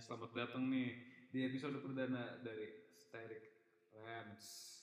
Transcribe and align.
selamat 0.00 0.32
datang 0.32 0.72
nih 0.72 0.96
di 1.28 1.44
episode 1.44 1.76
perdana 1.84 2.40
dari 2.40 2.88
Static 2.96 3.52
Rams. 3.92 4.80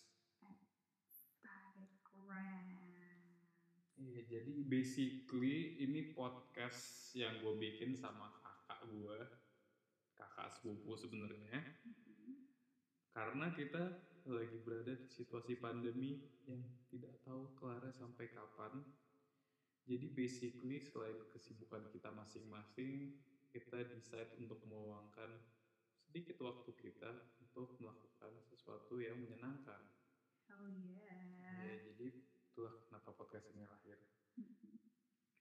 Tarik 1.42 2.06
keren. 2.06 2.70
Iya, 3.98 4.22
jadi 4.30 4.62
basically 4.70 5.82
ini 5.82 6.14
podcast 6.14 7.10
yang 7.18 7.42
gue 7.42 7.50
bikin 7.58 7.98
sama 7.98 8.30
kakak 8.46 8.94
gue, 8.94 9.18
kakak 10.14 10.54
sepupu 10.54 10.94
sebenarnya. 10.94 11.66
Karena 13.10 13.50
kita 13.58 13.98
lagi 14.30 14.58
berada 14.62 14.94
di 15.02 15.10
situasi 15.10 15.58
pandemi 15.58 16.30
yang 16.46 16.62
tidak 16.94 17.18
tahu 17.26 17.58
kelarnya 17.58 17.90
sampai 17.90 18.30
kapan. 18.30 18.86
Jadi 19.90 20.14
basically 20.14 20.78
selain 20.78 21.18
kesibukan 21.34 21.90
kita 21.90 22.14
masing-masing, 22.14 23.18
kita 23.58 23.90
decide 23.90 24.38
untuk 24.38 24.62
meluangkan 24.70 25.42
sedikit 26.06 26.38
waktu 26.46 26.78
kita 26.78 27.10
untuk 27.42 27.74
melakukan 27.82 28.38
sesuatu 28.46 29.02
yang 29.02 29.18
menyenangkan. 29.18 29.82
Hell 30.46 30.70
yeah. 30.78 31.66
Ya, 31.66 31.74
jadi 31.90 32.22
itulah 32.54 32.78
kenapa 32.86 33.18
podcast 33.18 33.50
ini 33.50 33.66
lahir. 33.66 33.98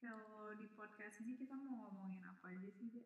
Kalau 0.01 0.57
di 0.57 0.65
podcast 0.73 1.21
ini 1.21 1.37
kita 1.37 1.61
mau 1.61 1.93
ngomongin 1.93 2.25
apa 2.25 2.57
aja 2.57 2.73
sih, 2.73 2.89
Dek? 2.89 3.05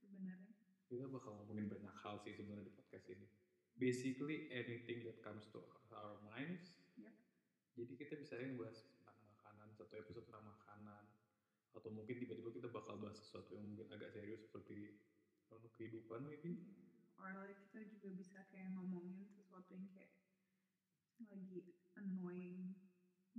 Sebenarnya. 0.00 0.56
Kita 0.88 1.04
bakal 1.12 1.36
ngomongin 1.36 1.68
banyak 1.68 1.92
hal 2.00 2.16
sih 2.24 2.32
sebenarnya 2.32 2.72
di 2.72 2.72
podcast 2.72 3.12
ini. 3.12 3.28
Basically 3.76 4.48
anything 4.48 5.04
that 5.04 5.20
comes 5.20 5.52
to 5.52 5.60
our 5.92 6.16
minds. 6.32 6.72
Yep. 6.96 7.12
Jadi 7.76 7.92
kita 7.92 8.14
bisa 8.16 8.40
yang 8.40 8.56
bahas 8.56 8.88
tentang 8.88 9.20
makanan, 9.20 9.68
satu 9.76 10.00
episode 10.00 10.24
tentang 10.32 10.48
makanan. 10.48 11.04
Atau 11.76 11.92
mungkin 11.92 12.16
tiba-tiba 12.16 12.48
kita 12.50 12.72
bakal 12.72 12.96
bahas 12.96 13.20
sesuatu 13.20 13.52
yang 13.52 13.68
mungkin 13.68 13.92
agak 13.92 14.16
serius 14.16 14.48
seperti 14.48 14.96
know, 15.52 15.60
kehidupan 15.76 16.24
maybe. 16.24 16.64
Or 17.20 17.32
like 17.36 17.60
kita 17.68 17.84
juga 17.96 18.08
bisa 18.16 18.38
kayak 18.52 18.72
ngomongin 18.76 19.28
sesuatu 19.36 19.72
yang 19.76 19.88
kayak 19.92 20.12
lagi 21.28 21.64
annoying, 21.96 22.76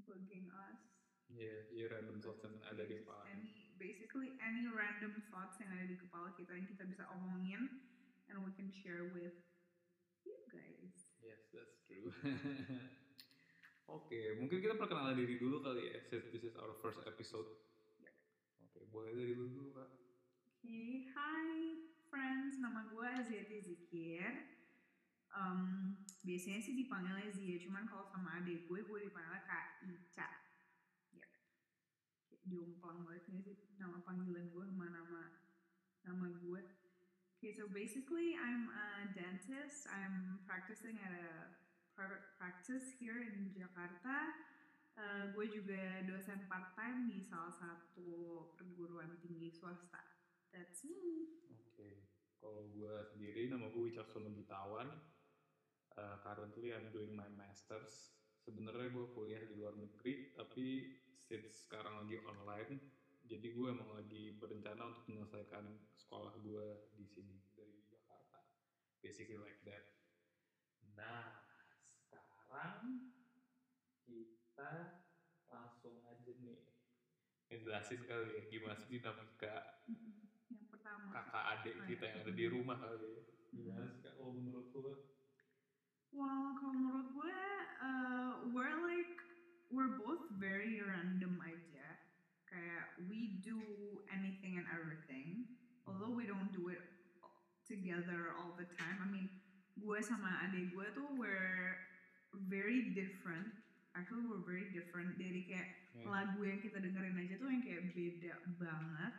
bugging 0.05 0.49
us. 0.49 0.81
Ya, 1.27 1.67
ya 1.69 1.91
random 1.91 2.23
thoughts 2.23 2.47
yang 2.47 2.55
ada 2.63 2.87
di 2.87 3.03
kepala. 3.03 3.27
Any, 3.27 3.75
basically 3.75 4.39
any 4.39 4.63
random 4.71 5.19
thoughts 5.27 5.59
yang 5.59 5.69
ada 5.75 5.85
di 5.85 5.99
kepala 5.99 6.31
kita 6.33 6.55
yang 6.55 6.65
kita 6.65 6.87
bisa 6.87 7.03
omongin 7.11 7.67
and 8.31 8.39
we 8.41 8.51
can 8.55 8.71
share 8.71 9.11
with 9.11 9.35
you 10.23 10.39
guys. 10.47 11.11
Yes, 11.19 11.43
that's 11.51 11.77
true. 11.85 12.09
Oke, 13.97 14.35
mungkin 14.35 14.59
kita 14.59 14.75
perkenalan 14.75 15.15
diri 15.15 15.39
dulu 15.39 15.63
kali 15.63 15.87
ya, 15.87 15.99
since 16.03 16.27
this 16.31 16.43
is 16.43 16.55
our 16.59 16.75
first 16.83 16.99
episode. 17.07 17.47
Boleh 18.91 19.11
dari 19.13 19.33
dulu 19.35 19.49
dulu 19.51 19.69
kak. 19.75 19.89
Oke, 20.47 21.11
hi 21.11 21.57
friends, 22.07 22.57
nama 22.59 22.87
gue 22.87 23.07
Aziati 23.19 23.57
Zikir. 23.59 24.57
Um, 25.35 25.93
biasanya 26.23 26.63
sih 26.63 26.73
dipanggilnya 26.73 27.29
Zia, 27.29 27.61
cuman 27.61 27.85
kalau 27.85 28.07
sama 28.09 28.41
adik 28.41 28.65
gue, 28.65 28.79
gue 28.81 28.99
dipanggilnya 29.05 29.43
Kak 29.45 29.85
Ica. 29.85 30.29
Ya, 31.13 31.27
kayak 32.25 32.41
jomplang 32.47 33.05
banget 33.05 33.27
sih 33.27 33.59
nama 33.77 34.01
panggilan 34.01 34.49
gue 34.49 34.63
sama 34.65 34.87
nama 34.89 35.21
nama 36.07 36.27
gue. 36.41 36.61
Okay, 37.37 37.53
so 37.53 37.69
basically 37.69 38.33
I'm 38.33 38.73
a 38.73 39.13
dentist. 39.13 39.85
I'm 39.93 40.41
practicing 40.49 40.97
at 40.97 41.13
a 41.13 41.29
private 41.93 42.25
practice 42.41 42.97
here 42.97 43.21
in 43.21 43.53
Jakarta. 43.53 44.33
Uh, 44.97 45.29
gue 45.37 45.45
juga 45.61 46.01
dosen 46.09 46.49
part-time 46.49 47.05
di 47.05 47.21
salah 47.21 47.53
satu 47.53 48.09
perguruan 48.57 49.21
tinggi 49.21 49.53
swasta. 49.53 50.01
That's 50.49 50.81
me. 50.89 51.37
Oke, 51.53 52.09
kalau 52.41 52.65
gue 52.73 52.93
sendiri 53.13 53.45
nama 53.45 53.69
gue 53.69 53.93
Wicaksono 53.93 54.33
Gitawan. 54.33 54.89
Uh, 55.93 56.17
currently 56.25 56.73
I'm 56.73 56.89
doing 56.89 57.13
my 57.13 57.29
masters. 57.29 58.17
Sebenarnya 58.41 58.89
gue 58.89 59.05
kuliah 59.13 59.45
di 59.45 59.53
luar 59.53 59.77
negeri, 59.77 60.33
tapi 60.33 60.97
since 61.21 61.69
sekarang 61.69 62.01
lagi 62.01 62.17
online, 62.25 62.81
jadi 63.27 63.53
gue 63.53 63.67
emang 63.69 63.93
lagi 63.93 64.33
berencana 64.41 64.87
untuk 64.87 65.05
menyelesaikan 65.13 65.77
sekolah 65.93 66.33
gue 66.41 66.89
di 66.97 67.05
sini 67.05 67.37
dari 67.53 67.85
Jakarta. 67.85 68.39
Basically 69.03 69.37
like 69.37 69.61
that. 69.61 69.93
Nah, 70.97 71.43
sekarang 72.09 73.13
kita 74.57 75.05
langsung 75.53 76.01
aja 76.09 76.33
nih 76.33 76.65
ngejelasin 77.45 78.01
kali 78.09 78.25
ya 78.33 78.41
gimana 78.49 78.73
sih 78.73 78.89
dinamika 78.89 79.85
Yang 80.49 80.65
pertama. 80.73 81.13
kakak 81.13 81.45
adik 81.53 81.75
kita 81.85 82.03
yang 82.09 82.17
ada 82.25 82.33
di 82.33 82.45
rumah 82.49 82.73
kali 82.81 83.05
ya. 83.05 83.23
Gimana 83.53 83.85
sih 83.85 84.01
kak 84.01 84.17
kalau 84.17 84.33
menurut 84.33 84.73
lu? 84.73 84.93
Well, 86.09 86.57
kalau 86.57 86.73
menurut 86.73 87.07
gue, 87.13 87.41
uh, 87.85 88.31
we're 88.49 88.81
like 88.81 89.13
we're 89.69 89.93
both 90.01 90.25
very 90.41 90.81
random 90.81 91.37
aja. 91.45 92.01
Kayak 92.49 92.97
we 93.05 93.37
do 93.45 93.61
anything 94.09 94.57
and 94.57 94.65
everything, 94.73 95.45
although 95.85 96.09
we 96.09 96.25
don't 96.25 96.49
do 96.49 96.73
it 96.73 96.81
together 97.69 98.33
all 98.41 98.57
the 98.57 98.65
time. 98.73 98.97
I 99.03 99.07
mean, 99.13 99.29
gue 99.77 99.99
sama 100.01 100.49
adik 100.49 100.73
gue 100.73 100.87
tuh 100.97 101.13
we're 101.13 101.77
very 102.49 102.97
different. 102.97 103.53
Actually, 103.97 104.29
we're 104.29 104.45
very 104.45 104.69
different. 104.69 105.17
Dari 105.17 105.41
kayak 105.43 105.67
Ya. 105.97 106.05
lagu 106.05 106.45
yang 106.45 106.61
kita 106.61 106.77
dengerin 106.77 107.17
aja 107.17 107.41
tuh 107.41 107.49
yang 107.49 107.63
kayak 107.65 107.89
beda 107.97 108.33
banget. 108.61 109.13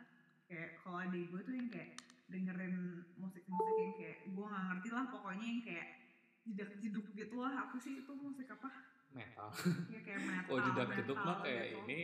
Kayak 0.47 0.69
kalau 0.79 0.97
adik 1.03 1.27
gue 1.27 1.41
tuh 1.43 1.53
yang 1.53 1.67
kayak 1.67 1.99
dengerin 2.29 2.75
musik-musik 3.19 3.75
yang 3.75 3.93
kayak 3.99 4.17
gue 4.23 4.45
nggak 4.47 4.65
ngerti 4.71 4.89
lah 4.93 5.05
pokoknya 5.09 5.45
yang 5.49 5.61
kayak 5.65 5.87
jedak 6.45 6.71
jeduk 6.79 7.07
gitu 7.13 7.35
lah 7.41 7.53
apa 7.67 7.75
sih 7.77 7.99
itu 7.99 8.11
musik 8.15 8.47
apa 8.47 8.69
Metal. 9.09 9.49
ya 9.89 9.99
kayak 10.05 10.21
metal 10.29 10.49
Oh 10.53 10.59
jedak 10.61 10.89
jeduk 10.93 11.19
mah 11.19 11.41
kayak 11.41 11.65
gitu. 11.73 11.81
ini 11.89 11.99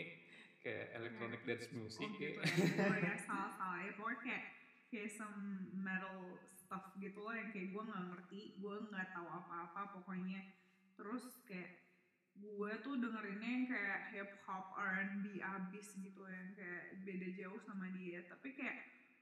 kayak 0.59 0.85
electronic 0.97 1.41
dance 1.45 1.67
music 1.71 2.09
oh, 2.09 2.17
gitu 2.17 2.41
ya 2.41 2.45
oh 2.89 2.95
ya 2.97 3.13
salah 3.29 3.49
salah 3.53 3.79
ya 3.85 3.91
pokoknya 3.93 4.19
kayak 4.25 4.43
kayak 4.89 5.09
some 5.13 5.39
metal 5.77 6.17
stuff 6.57 6.89
gitu 6.97 7.21
lah 7.21 7.37
yang 7.37 7.49
kayak 7.53 7.69
gue 7.69 7.81
nggak 7.85 8.03
ngerti 8.09 8.41
gue 8.57 8.75
nggak 8.89 9.07
tahu 9.13 9.27
apa-apa 9.29 9.81
pokoknya 9.93 10.41
terus 10.97 11.37
kayak 11.45 11.84
gue 12.35 12.71
tuh 12.83 12.95
dengerinnya 12.99 13.49
yang 13.49 13.65
kayak 13.67 13.99
hip 14.11 14.31
hop 14.43 14.75
R&B 14.75 15.39
abis 15.39 15.95
gitu 15.99 16.21
yang 16.27 16.51
kayak 16.55 16.99
beda 17.07 17.27
jauh 17.39 17.59
sama 17.63 17.87
dia. 17.95 18.23
Tapi 18.27 18.55
kayak 18.55 18.77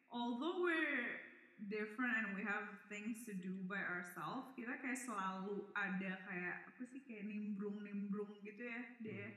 although 0.09 0.61
we're 0.61 1.33
different 1.69 2.13
and 2.25 2.29
we 2.35 2.43
have 2.43 2.65
things 2.89 3.23
to 3.23 3.33
do 3.33 3.63
by 3.69 3.79
ourselves 3.79 4.51
kita 4.57 4.73
kayak 4.83 4.99
selalu 4.99 5.69
ada 5.77 6.19
kayak 6.27 6.55
apa 6.67 6.81
sih 6.83 6.99
kayak 7.07 7.29
nimbrung 7.29 7.79
nimbrung 7.85 8.31
gitu 8.43 8.63
ya 8.63 8.81
dia 8.99 9.27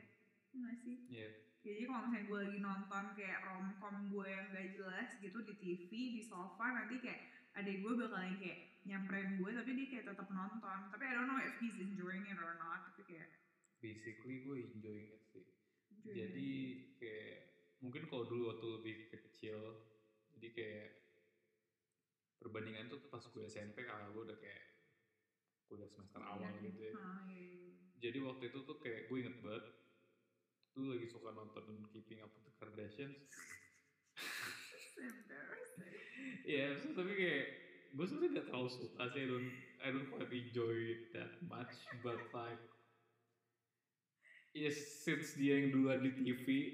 nggak 0.57 0.77
sih? 0.81 0.97
Iya. 1.13 1.29
jadi 1.61 1.83
kalau 1.85 2.09
misalnya 2.09 2.25
gue 2.25 2.39
lagi 2.49 2.59
nonton 2.65 3.05
kayak 3.13 3.39
romcom 3.45 3.97
gue 4.09 4.27
yang 4.27 4.47
gak 4.49 4.69
jelas 4.73 5.09
gitu 5.21 5.39
di 5.45 5.55
TV 5.61 5.91
di 6.17 6.23
sofa 6.25 6.67
nanti 6.73 6.97
kayak 7.03 7.21
adik 7.61 7.85
gue 7.85 7.93
bakalan 7.93 8.41
kayak 8.41 8.81
nyamperin 8.87 9.37
gue 9.37 9.51
tapi 9.51 9.71
dia 9.75 9.87
kayak 9.91 10.05
tetap 10.15 10.29
nonton. 10.31 10.79
Tapi 10.95 11.03
I 11.03 11.13
don't 11.19 11.27
know 11.27 11.43
if 11.43 11.59
he's 11.59 11.75
enjoying 11.83 12.25
it 12.31 12.39
or 12.39 12.55
not 12.57 12.87
tapi 12.89 13.03
kayak 13.11 13.29
Basically 13.87 14.43
gue 14.43 14.57
enjoying 14.67 15.09
it 15.15 15.23
sih. 15.31 15.47
enjoying 15.95 16.11
Jadi 16.19 16.51
it. 16.51 16.99
kayak 16.99 17.35
mungkin 17.79 18.03
kalau 18.11 18.27
dulu 18.27 18.43
waktu 18.51 18.67
lebih 18.83 18.97
kecil, 19.15 19.59
jadi 20.35 20.49
kayak 20.51 20.87
perbandingan 22.43 22.91
tuh 22.91 22.99
pas 23.07 23.23
gue 23.23 23.43
SMP 23.47 23.87
kakak 23.87 24.11
gue 24.11 24.23
udah 24.27 24.39
kayak 24.43 24.63
kuliah 25.71 25.87
semester 25.87 26.23
awal 26.27 26.51
Iya, 26.59 26.67
gitu 26.67 26.81
ya. 26.83 26.95
ah, 26.99 27.23
iya, 27.31 27.47
iya. 27.63 27.75
Jadi 28.03 28.19
waktu 28.27 28.43
itu 28.51 28.59
tuh 28.67 28.77
kayak 28.83 29.07
gue 29.07 29.17
inget 29.23 29.37
banget, 29.39 29.65
tuh 30.75 30.85
lagi 30.91 31.07
suka 31.07 31.31
nonton 31.31 31.65
Keeping 31.95 32.21
Up 32.27 32.31
with 32.35 32.45
the 32.51 32.53
Kardashians. 32.59 33.19
Iya, 36.47 36.79
yeah, 36.79 36.95
tapi 36.95 37.13
kayak 37.19 37.45
gue 37.91 38.07
sebenarnya 38.07 38.39
gak 38.41 38.47
terlalu 38.49 38.71
suka 38.71 39.03
sih. 39.11 39.23
I 39.23 39.29
don't, 39.29 39.51
I 39.83 39.89
don't 39.91 40.09
quite 40.15 40.31
enjoy 40.31 40.75
it 40.95 41.01
that 41.11 41.35
much, 41.43 41.75
but 42.07 42.23
like, 42.31 42.63
yes, 44.57 44.77
since 45.05 45.37
dia 45.37 45.61
yang 45.61 45.69
duluan 45.69 46.01
di 46.01 46.11
TV, 46.17 46.73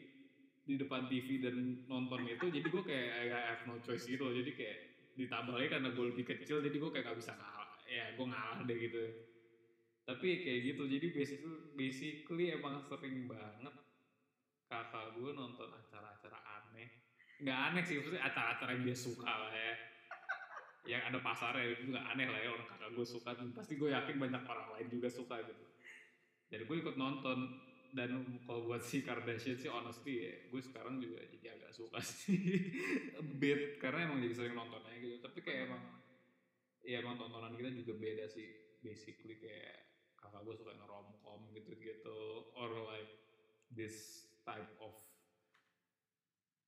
di 0.63 0.75
depan 0.79 1.03
TV 1.11 1.43
dan 1.43 1.55
nonton 1.91 2.23
itu, 2.31 2.47
jadi 2.47 2.67
gue 2.67 2.83
kayak 2.87 3.09
I 3.27 3.43
have 3.51 3.63
no 3.67 3.83
choice 3.83 4.07
gitu. 4.07 4.23
loh. 4.23 4.35
Jadi 4.35 4.51
kayak 4.55 4.79
ditambah 5.19 5.55
lagi 5.59 5.69
karena 5.69 5.89
gue 5.91 6.05
lebih 6.15 6.25
kecil, 6.25 6.63
jadi 6.63 6.77
gue 6.79 6.91
kayak 6.95 7.05
gak 7.11 7.19
bisa 7.19 7.33
ngalah. 7.35 7.71
Ya, 7.91 8.07
gue 8.15 8.27
ngalah 8.31 8.61
deh 8.63 8.79
gitu. 8.79 9.03
Tapi 10.07 10.29
kayak 10.43 10.61
gitu, 10.75 10.83
jadi 10.87 11.07
basically, 11.11 11.59
basically 11.75 12.47
emang 12.55 12.79
sering 12.87 13.27
banget 13.27 13.75
kakak 14.73 15.13
gue 15.13 15.31
nonton 15.37 15.69
acara-acara 15.69 16.41
aneh 16.57 16.89
nggak 17.45 17.59
aneh 17.69 17.83
sih 17.85 18.01
maksudnya 18.01 18.25
acara-acara 18.25 18.73
yang 18.73 18.85
dia 18.89 18.97
suka 18.97 19.29
lah 19.29 19.53
ya 19.53 19.75
yang 20.89 21.03
ada 21.07 21.19
pasarnya 21.21 21.77
itu 21.77 21.85
nggak 21.93 22.07
aneh 22.09 22.27
lah 22.27 22.41
ya 22.41 22.49
orang 22.51 22.65
kakak 22.65 22.89
gue 22.91 23.07
suka 23.07 23.37
dan 23.37 23.53
pasti 23.53 23.77
gue 23.77 23.93
yakin 23.93 24.17
banyak 24.17 24.43
orang 24.49 24.69
lain 24.73 24.87
juga 24.89 25.13
suka 25.13 25.45
gitu 25.45 25.65
jadi 26.49 26.63
gue 26.65 26.77
ikut 26.81 26.97
nonton 26.97 27.53
dan 27.93 28.41
kalau 28.49 28.65
buat 28.65 28.81
si 28.81 29.05
Kardashian 29.05 29.61
sih 29.61 29.69
honestly 29.69 30.25
ya 30.25 30.33
gue 30.49 30.61
sekarang 30.65 30.97
juga 30.97 31.21
jadi 31.29 31.61
agak 31.61 31.73
suka 31.77 32.01
sih. 32.17 32.41
A 33.17 33.23
bit 33.23 33.77
karena 33.77 34.09
emang 34.09 34.25
jadi 34.25 34.33
sering 34.33 34.57
nontonnya 34.57 34.97
gitu. 34.97 35.21
Tapi 35.21 35.39
kayak 35.45 35.69
emang 35.69 35.83
ya 36.83 37.05
emang 37.05 37.21
tontonan 37.21 37.53
kita 37.53 37.69
juga 37.77 37.93
beda 38.01 38.25
sih. 38.33 38.49
Basically 38.81 39.37
kayak 39.37 39.93
kakak 40.17 40.41
gue 40.41 40.55
suka 40.57 40.73
ngeromcom 40.73 41.53
gitu-gitu. 41.53 42.49
Or 42.57 42.73
like 42.89 43.13
this 43.69 44.25
type 44.49 44.73
of 44.81 44.97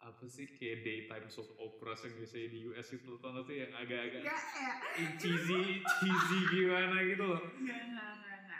apa 0.04 0.28
sih 0.28 0.44
kayak 0.44 0.84
daytime 0.84 1.32
soap 1.32 1.56
opera 1.56 1.96
yang 1.96 2.20
biasanya 2.20 2.48
di 2.52 2.58
US 2.68 2.92
itu 2.92 3.16
tau 3.24 3.32
gak 3.40 3.48
sih 3.48 3.56
yang 3.64 3.72
agak-agak 3.72 4.20
Enggak 4.20 4.36
ya. 4.52 4.72
cheesy 5.16 5.80
cheesy 5.96 6.38
gimana 6.52 7.00
gitu 7.08 7.24
loh. 7.24 7.40
Enggak, 7.56 7.80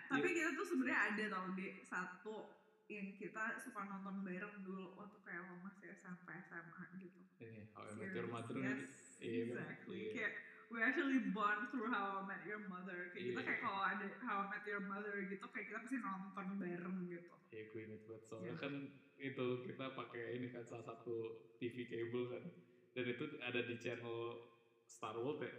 Tapi 0.06 0.28
kita 0.30 0.50
tuh 0.52 0.66
sebenarnya 0.66 0.98
ada 1.10 1.24
tau 1.30 1.48
di 1.52 1.66
satu 1.80 2.34
yang 2.86 3.16
kita 3.16 3.56
suka 3.58 3.80
nonton 3.82 4.20
bareng 4.20 4.60
dulu 4.60 4.92
waktu 4.94 5.16
kayak 5.22 5.42
lo 5.42 5.56
masih 5.58 5.88
SMP 5.90 6.28
SMA 6.38 6.84
gitu. 6.98 7.20
ini 7.40 7.64
How 7.72 7.82
I 7.82 7.92
Met 7.96 8.12
Your 8.12 8.28
Mother 8.28 8.54
Yes, 8.54 8.84
Iya, 9.18 9.42
kan? 9.42 9.56
exactly. 9.56 9.96
Iya. 9.98 10.12
Kayak 10.12 10.32
we 10.68 10.78
actually 10.80 11.20
bond 11.30 11.60
through 11.68 11.88
How 11.88 12.20
I 12.20 12.26
Met 12.26 12.42
Your 12.44 12.60
Mother. 12.62 13.08
Kayak 13.10 13.24
kita 13.26 13.40
Iya. 13.40 13.46
kayak 13.46 13.60
kalau 13.60 13.80
ada 13.82 14.06
How 14.20 14.38
I 14.38 14.48
Met 14.50 14.64
Your 14.64 14.82
Mother 14.82 15.14
gitu 15.24 15.44
kayak 15.48 15.66
kita 15.66 15.78
pasti 15.80 15.96
nonton 15.98 16.46
bareng 16.56 16.96
gitu. 17.06 17.32
ya 17.48 17.62
gue 17.64 17.80
inget 17.80 18.02
banget 18.04 18.22
soalnya 18.26 18.50
Iya. 18.50 18.54
kan 18.58 18.72
itu 19.14 19.46
kita 19.62 19.84
pakai 19.94 20.24
ini 20.34 20.46
kan 20.50 20.62
salah 20.62 20.82
satu 20.84 21.14
TV 21.56 21.86
cable 21.86 22.26
kan 22.28 22.42
dan 22.92 23.04
itu 23.06 23.24
ada 23.38 23.60
di 23.62 23.74
channel 23.76 24.18
Star 24.84 25.14
World 25.14 25.38
ya 25.40 25.54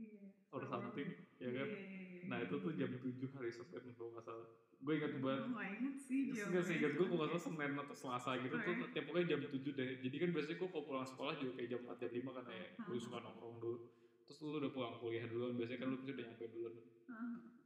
Iya. 0.00 0.28
or 0.50 0.62
something 0.64 1.08
ya 1.36 1.50
kan 1.52 1.68
Iya. 1.68 2.26
nah 2.26 2.38
itu 2.38 2.54
tuh 2.56 2.72
jam 2.74 2.90
7 2.90 3.04
hari 3.30 3.50
Senin 3.50 3.92
kalau 3.94 4.10
nggak 4.12 4.24
salah 4.24 4.48
gue 4.80 4.92
ingat 4.96 5.12
banget 5.18 5.44
Gue 5.44 5.54
gak 5.54 5.70
inget 5.76 5.96
sih 6.00 6.20
Enggak 6.32 6.64
sih, 6.64 6.74
ingat 6.80 6.92
gue 6.96 7.04
kalau 7.04 7.18
nggak 7.20 7.30
salah 7.30 7.44
Senin 7.44 7.72
atau 7.76 7.92
Selasa 7.94 8.30
gitu 8.38 8.56
tuh 8.56 8.72
Oke. 8.74 8.86
tiap 8.90 9.04
pokoknya 9.04 9.26
jam 9.28 9.40
7 9.44 9.76
deh. 9.76 9.88
Jadi 10.00 10.16
kan 10.16 10.28
biasanya 10.32 10.56
gue 10.56 10.68
kalau 10.68 10.84
pulang 10.84 11.04
sekolah 11.04 11.34
juga 11.36 11.52
kayak 11.54 11.68
jam 11.68 11.80
4 11.84 12.00
jam 12.00 12.10
5 12.10 12.32
kan 12.32 12.44
ya. 12.48 12.66
Gue 12.80 12.96
Hmm. 12.96 13.04
suka 13.04 13.16
nongkrong 13.20 13.56
dulu. 13.60 13.78
Terus 14.24 14.38
lu 14.40 14.56
udah 14.56 14.70
pulang 14.70 14.94
kuliah 14.96 15.26
duluan, 15.26 15.52
biasanya 15.54 15.78
kan 15.78 15.88
lu 15.90 15.96
pasti 15.98 16.12
udah 16.12 16.24
nyampe 16.24 16.44
duluan. 16.48 16.74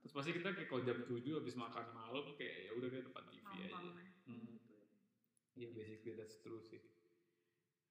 Terus 0.01 0.13
pasti 0.13 0.31
kita 0.33 0.49
kayak 0.51 0.67
kalau 0.67 0.83
jam 0.83 0.99
7 1.01 1.39
habis 1.39 1.55
makan 1.55 1.85
malam 1.95 2.25
kayak 2.35 2.57
ya 2.67 2.73
udah 2.75 2.89
kayak 2.91 3.05
depan 3.07 3.25
TV 3.31 3.47
aja. 3.63 3.79
Hmm. 4.27 4.43
Gitu 4.51 4.73
ya. 4.73 4.87
Iya 5.55 5.69
basically 5.71 6.15
that's 6.15 6.37
true 6.41 6.59
sih. 6.61 6.83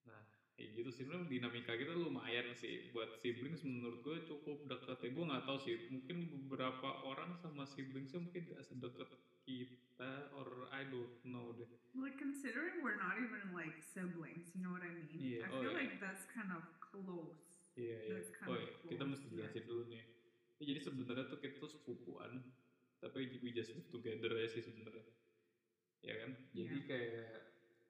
Nah, 0.03 0.19
kayak 0.53 0.69
gitu 0.77 0.89
sih 0.93 1.03
memang 1.09 1.25
dinamika 1.25 1.73
kita 1.73 1.97
lumayan 1.97 2.53
sih 2.53 2.93
buat 2.93 3.09
siblings 3.17 3.65
menurut 3.65 4.05
gue 4.05 4.17
cukup 4.29 4.69
dekat 4.69 5.01
ya 5.01 5.09
gue 5.09 5.25
nggak 5.25 5.45
tahu 5.49 5.57
sih 5.57 5.75
mungkin 5.89 6.29
beberapa 6.29 7.01
orang 7.09 7.33
sama 7.41 7.65
siblingsnya 7.65 8.21
mungkin 8.21 8.53
gak 8.53 8.61
sedekat 8.61 9.09
kita 9.43 10.29
or 10.37 10.69
I 10.69 10.85
don't 10.85 11.17
know 11.25 11.57
deh 11.57 11.65
Like 11.93 12.17
considering 12.17 12.81
we're 12.81 12.97
not 12.97 13.21
even 13.21 13.53
like 13.53 13.77
siblings, 13.85 14.49
you 14.57 14.65
know 14.65 14.73
what 14.73 14.81
I 14.81 14.89
mean? 14.97 15.13
Iya, 15.13 15.45
I 15.45 15.49
oh 15.53 15.61
feel 15.61 15.77
iya. 15.77 15.81
like 15.85 15.93
that's 16.01 16.25
kind 16.33 16.49
of 16.49 16.65
close. 16.81 17.61
Iya 17.77 17.97
iya. 18.01 18.17
That's 18.17 18.33
kind 18.33 18.49
Oh 18.49 18.57
of 18.57 18.65
iya, 18.65 18.73
kita 18.89 19.03
close, 19.05 19.11
mesti 19.13 19.25
yeah. 19.29 19.35
jelasin 19.37 19.63
dulu 19.69 19.83
nih. 19.93 20.01
Ya, 20.57 20.63
jadi 20.73 20.79
sebenarnya 20.81 21.25
tuh 21.29 21.37
kita 21.37 21.55
tuh 21.61 21.69
sepupuan, 21.69 22.41
tapi 22.97 23.29
we 23.45 23.53
just 23.53 23.77
live 23.77 23.85
together 23.93 24.33
aja 24.33 24.57
sih 24.57 24.65
sebenarnya. 24.65 25.05
Ya 26.01 26.13
kan? 26.17 26.31
Jadi 26.57 26.77
kayak 26.89 27.29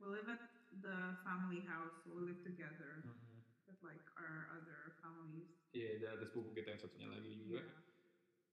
We 0.04 0.20
live 0.20 0.28
at 0.28 0.44
the 0.82 0.98
family 1.22 1.62
house. 1.68 2.02
We 2.08 2.24
live 2.24 2.42
together 2.42 3.04
Mhm. 3.04 3.44
with 3.68 3.80
like 3.84 4.04
our 4.18 4.50
other 4.56 4.98
families. 5.04 5.52
Iya, 5.74 6.02
dan 6.02 6.10
ada 6.22 6.26
sepupu 6.30 6.54
kita 6.54 6.78
yang 6.78 6.82
satunya 6.82 7.08
lagi 7.10 7.32
juga. 7.38 7.62
Yeah. 7.62 7.82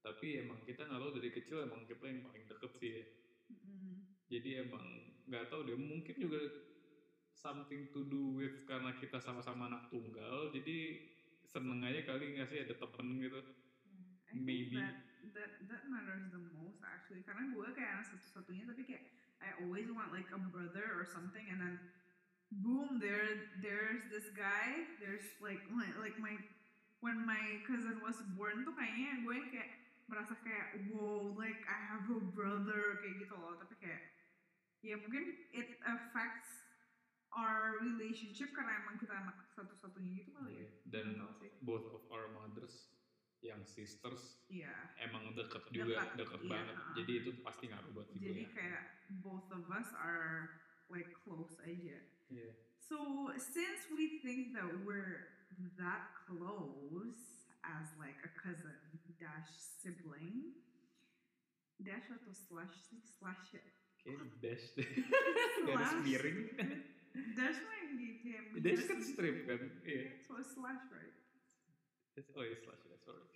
Tapi 0.00 0.26
emang 0.40 0.64
kita 0.64 0.88
nggak 0.88 1.00
tahu 1.00 1.12
dari 1.20 1.30
kecil 1.30 1.56
emang 1.68 1.84
kita 1.84 2.04
yang 2.08 2.24
paling 2.24 2.44
deket 2.48 2.72
sih 2.80 2.90
ya. 2.90 3.04
Mm-mm. 3.52 3.94
Jadi 4.30 4.50
emang 4.64 4.84
nggak 5.28 5.52
tahu 5.52 5.68
deh, 5.68 5.76
mungkin 5.76 6.16
juga 6.16 6.40
something 7.36 7.92
to 7.92 8.08
do 8.08 8.36
with 8.36 8.64
karena 8.64 8.96
kita 8.96 9.20
sama-sama 9.20 9.68
anak 9.68 9.92
tunggal, 9.92 10.48
jadi 10.56 11.04
seneng 11.44 11.84
aja 11.84 12.00
kali 12.06 12.36
nggak 12.36 12.48
sih 12.48 12.64
ada 12.64 12.74
temen 12.78 13.20
gitu. 13.20 13.40
I 14.30 14.38
think 14.38 14.46
Maybe. 14.46 14.78
that 14.78 14.96
that 15.34 15.50
that 15.66 15.82
matters 15.90 16.30
the 16.30 16.38
most 16.38 16.80
actually. 16.86 17.20
Karena 17.26 17.50
gue 17.50 17.66
kayak 17.74 17.90
anak 18.00 18.06
satu-satunya 18.14 18.64
tapi 18.64 18.82
kayak 18.86 19.04
I 19.42 19.56
always 19.64 19.88
want 19.90 20.14
like 20.14 20.30
a 20.30 20.38
brother 20.38 20.94
or 20.96 21.04
something 21.04 21.44
and 21.50 21.58
then 21.58 21.74
boom 22.50 22.98
there 22.98 23.46
there's 23.62 24.02
this 24.10 24.26
guy 24.34 24.82
there's 24.98 25.26
like 25.38 25.62
my 25.70 25.86
like 26.02 26.18
my 26.18 26.34
when 27.00 27.22
my 27.22 27.62
cousin 27.64 28.02
was 28.02 28.18
born 28.34 28.66
tuh 28.66 28.74
kayaknya 28.74 29.22
gue 29.22 29.38
kayak 29.54 29.70
merasa 30.10 30.34
kayak 30.42 30.90
wow 30.90 31.30
like 31.38 31.62
I 31.70 31.78
have 31.94 32.10
a 32.10 32.20
brother 32.34 32.98
kayak 32.98 33.22
gitu 33.22 33.34
loh 33.38 33.54
tapi 33.54 33.74
kayak 33.78 34.02
ya 34.82 34.98
mungkin 34.98 35.38
it 35.54 35.78
affects 35.86 36.66
our 37.38 37.78
relationship 37.78 38.50
karena 38.50 38.82
emang 38.82 38.98
kita 38.98 39.14
anak 39.14 39.38
satu-satunya 39.54 40.26
gitu 40.26 40.34
kali 40.34 40.66
ya 40.66 40.68
Dan 40.90 41.22
both 41.62 41.86
of 41.94 42.02
our 42.10 42.26
mothers 42.34 42.90
yang 43.40 43.62
sisters 43.64 44.42
iya 44.52 44.74
emang 45.00 45.32
deket 45.32 45.64
juga, 45.72 45.96
Dekat, 45.96 46.08
deket 46.18 46.40
iya, 46.44 46.50
banget. 46.52 46.76
Jadi 47.00 47.12
itu 47.24 47.30
pasti 47.40 47.64
ngaruh 47.72 47.90
buat 47.96 48.08
gue. 48.12 48.20
Jadi 48.20 48.44
kayak 48.52 48.82
both 49.24 49.48
of 49.48 49.64
us 49.72 49.88
are 49.96 50.60
like 50.92 51.08
close 51.24 51.56
aja. 51.64 52.04
So 52.78 53.30
since 53.38 53.86
we 53.94 54.18
think 54.22 54.54
that 54.54 54.66
we're 54.86 55.30
that 55.78 56.10
close 56.26 57.22
as 57.66 57.86
like 57.98 58.18
a 58.22 58.30
cousin 58.38 58.74
dash 59.18 59.50
sibling, 59.82 60.54
dash 61.82 62.06
atau 62.10 62.32
slash 62.34 62.74
slash 63.18 63.44
ya. 63.54 63.62
Kayak 64.00 64.26
dash 64.40 64.64
deh. 64.78 64.88
Garis 65.68 65.92
miring. 66.06 66.38
Dash 67.36 67.58
mah 67.60 67.74
yang 67.84 67.92
di 68.00 68.08
kayak 68.24 68.42
Dash 68.64 68.82
kan 68.88 68.98
strip 69.04 69.44
kan? 69.44 69.60
Iya. 69.84 70.24
So 70.24 70.38
it's 70.40 70.54
slash 70.56 70.82
right? 70.94 71.14
It's- 72.16 72.32
Oh 72.32 72.42
iya 72.46 72.56
slash 72.64 72.80
ya, 72.86 72.96
sorry. 73.04 73.26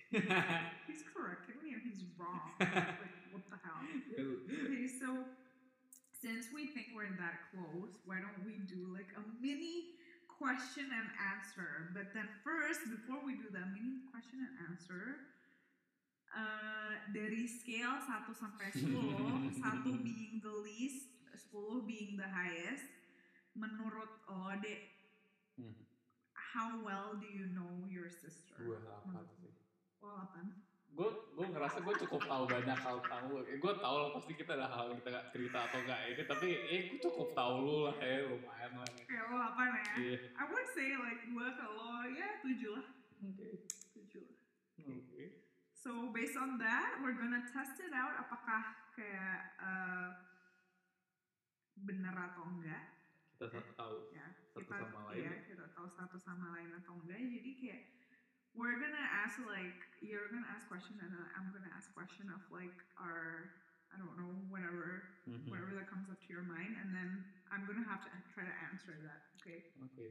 He's 0.88 1.04
correcting 1.10 1.58
me 1.60 1.76
and 1.76 1.82
he's 1.84 2.02
wrong. 2.16 2.54
like 2.62 3.16
what 3.34 3.44
the 3.50 3.58
hell? 3.60 3.80
Okay, 4.16 4.86
so 4.88 5.26
since 6.24 6.48
we 6.56 6.72
think 6.72 6.96
we're 6.96 7.12
that 7.20 7.52
close, 7.52 8.00
why 8.08 8.16
don't 8.16 8.40
we 8.48 8.56
do 8.64 8.88
like 8.96 9.12
a 9.12 9.22
mini 9.44 10.00
question 10.40 10.88
and 10.88 11.08
answer? 11.36 11.92
But 11.92 12.16
then 12.16 12.24
first, 12.40 12.80
before 12.88 13.20
we 13.20 13.36
do 13.36 13.52
the 13.52 13.60
mini 13.76 14.08
question 14.08 14.40
and 14.40 14.72
answer, 14.72 15.28
uh, 16.32 16.96
dari 17.12 17.44
scale 17.44 18.00
1 18.00 18.32
sampai 18.32 18.72
10, 18.72 19.52
1 19.52 20.00
being 20.00 20.40
the 20.40 20.54
least, 20.64 21.12
10 21.52 21.84
being 21.84 22.16
the 22.16 22.24
highest, 22.32 22.88
menurut 23.52 24.08
lo 24.24 24.56
dek, 24.64 24.96
Hmm. 25.54 25.86
how 26.34 26.82
well 26.82 27.14
do 27.14 27.30
you 27.30 27.46
know 27.54 27.86
your 27.86 28.10
sister? 28.10 28.58
Gue 28.58 28.74
sih? 29.38 29.54
Oh, 30.02 30.26
8. 30.34 30.63
Gue 30.94 31.10
gue 31.34 31.46
ngerasa 31.50 31.82
gue 31.82 31.94
cukup 32.06 32.22
tahu 32.22 32.44
banyak 32.46 32.78
hal 32.78 32.96
tentang 33.02 33.26
lu. 33.26 33.42
Eh, 33.42 33.58
gue 33.58 33.72
tahu 33.74 33.96
lah 33.98 34.10
pasti 34.14 34.32
kita 34.32 34.54
ada 34.54 34.70
hal 34.70 34.94
kita 34.94 35.08
gak 35.10 35.26
cerita 35.34 35.58
atau 35.66 35.78
enggak 35.82 36.00
ini, 36.06 36.22
tapi 36.22 36.48
eh 36.54 36.80
gue 36.86 36.98
cukup 37.02 37.34
tahu 37.34 37.54
lu 37.60 37.76
lah 37.84 37.96
ya 37.98 38.22
lumayan 38.24 38.72
lah. 38.78 38.86
Kayak 39.02 39.24
lo 39.26 39.36
8 39.42 39.58
ya? 39.74 39.94
Iya. 39.98 40.16
I 40.38 40.44
would 40.46 40.68
say 40.70 40.88
like 40.94 41.22
gue 41.26 41.46
kalau 41.58 41.90
ya 42.08 42.28
7 42.38 42.78
lah. 42.78 42.86
Oke. 43.26 43.48
7 43.90 44.22
lah. 44.22 44.38
Oke. 44.86 45.24
So 45.74 45.90
based 46.14 46.38
on 46.38 46.62
that, 46.62 47.02
we're 47.02 47.18
gonna 47.18 47.42
test 47.50 47.74
it 47.76 47.90
out 47.90 48.14
apakah 48.16 48.62
kayak 48.94 49.52
uh, 49.58 50.14
bener 51.74 52.14
atau 52.14 52.46
enggak 52.48 52.94
Kita 53.34 53.50
satu 53.50 53.72
tahu. 53.74 53.96
ya. 54.14 54.30
Satu 54.46 54.62
kita 54.62 54.74
sama 54.78 55.10
lain. 55.10 55.26
ya, 55.26 55.34
kita 55.42 55.64
tahu 55.74 55.90
satu 55.90 56.16
sama 56.16 56.54
lain 56.54 56.70
atau 56.78 56.94
enggak. 57.02 57.18
Jadi 57.18 57.50
kayak 57.58 57.82
we're 58.54 58.78
gonna 58.78 59.06
ask 59.22 59.38
like 59.44 59.74
you're 59.98 60.30
gonna 60.30 60.46
ask 60.46 60.66
question 60.70 60.94
and 61.02 61.10
then 61.10 61.26
I'm 61.34 61.50
gonna 61.50 61.70
ask 61.74 61.90
question 61.92 62.30
of 62.30 62.40
like 62.54 62.74
our 62.96 63.50
I 63.90 63.98
don't 63.98 64.14
know 64.18 64.30
whatever 64.50 65.06
Mhm. 65.26 65.46
whatever 65.50 65.74
that 65.78 65.86
comes 65.90 66.06
up 66.10 66.18
to 66.22 66.28
your 66.30 66.42
mind 66.46 66.74
and 66.78 66.94
then 66.94 67.08
I'm 67.50 67.66
gonna 67.66 67.86
have 67.86 68.02
to 68.06 68.10
try 68.30 68.44
to 68.46 68.56
answer 68.70 68.94
that. 69.06 69.20
Okay. 69.42 69.70
Oke. 69.82 70.06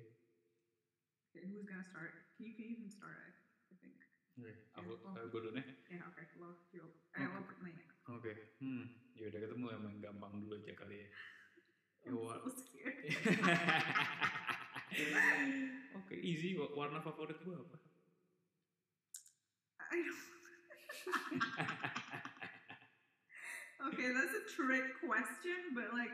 Okay. 1.33 1.43
Who's 1.47 1.65
gonna 1.65 1.83
start? 1.83 2.13
Can 2.37 2.47
you 2.47 2.53
can 2.55 2.65
you 2.69 2.77
can 2.83 2.89
start? 2.91 3.15
I, 3.17 3.31
I 3.71 3.75
think. 3.79 3.97
Oke, 4.33 4.51
aku 4.73 4.91
Oh. 5.03 5.13
gue 5.29 5.39
dulu 5.39 5.49
nih. 5.53 5.65
Ya 5.89 6.01
oke. 6.09 6.23
Lo 6.41 6.49
yo. 6.77 6.85
Eh 7.13 7.23
lo 7.27 7.39
nanya. 7.61 7.85
Oke. 8.09 8.33
Hmm. 8.59 8.83
Ya 9.13 9.29
udah 9.29 9.39
ketemu 9.39 9.65
yang 9.69 9.81
main 9.83 9.97
gampang 10.01 10.33
dulu 10.41 10.57
aja 10.57 10.73
kali 10.75 11.05
ya. 11.05 11.07
I'm 12.03 12.19
so 12.19 12.51
scared. 12.51 12.99
Oke, 15.97 16.15
easy. 16.19 16.57
Wa- 16.57 16.73
Warna 16.75 16.99
favorit 16.99 17.39
gue 17.39 17.55
apa? 17.55 17.77
I 19.93 19.97
don't. 20.01 21.41
okay, 23.93 24.09
that's 24.09 24.33
a 24.33 24.43
trick 24.49 24.85
question, 25.05 25.77
but 25.77 25.93
like 25.93 26.13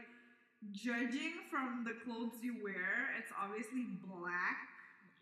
judging 0.71 1.47
from 1.51 1.87
the 1.87 1.95
clothes 2.03 2.39
you 2.43 2.59
wear, 2.63 3.15
it's 3.19 3.31
obviously 3.31 3.87
black, 4.03 4.57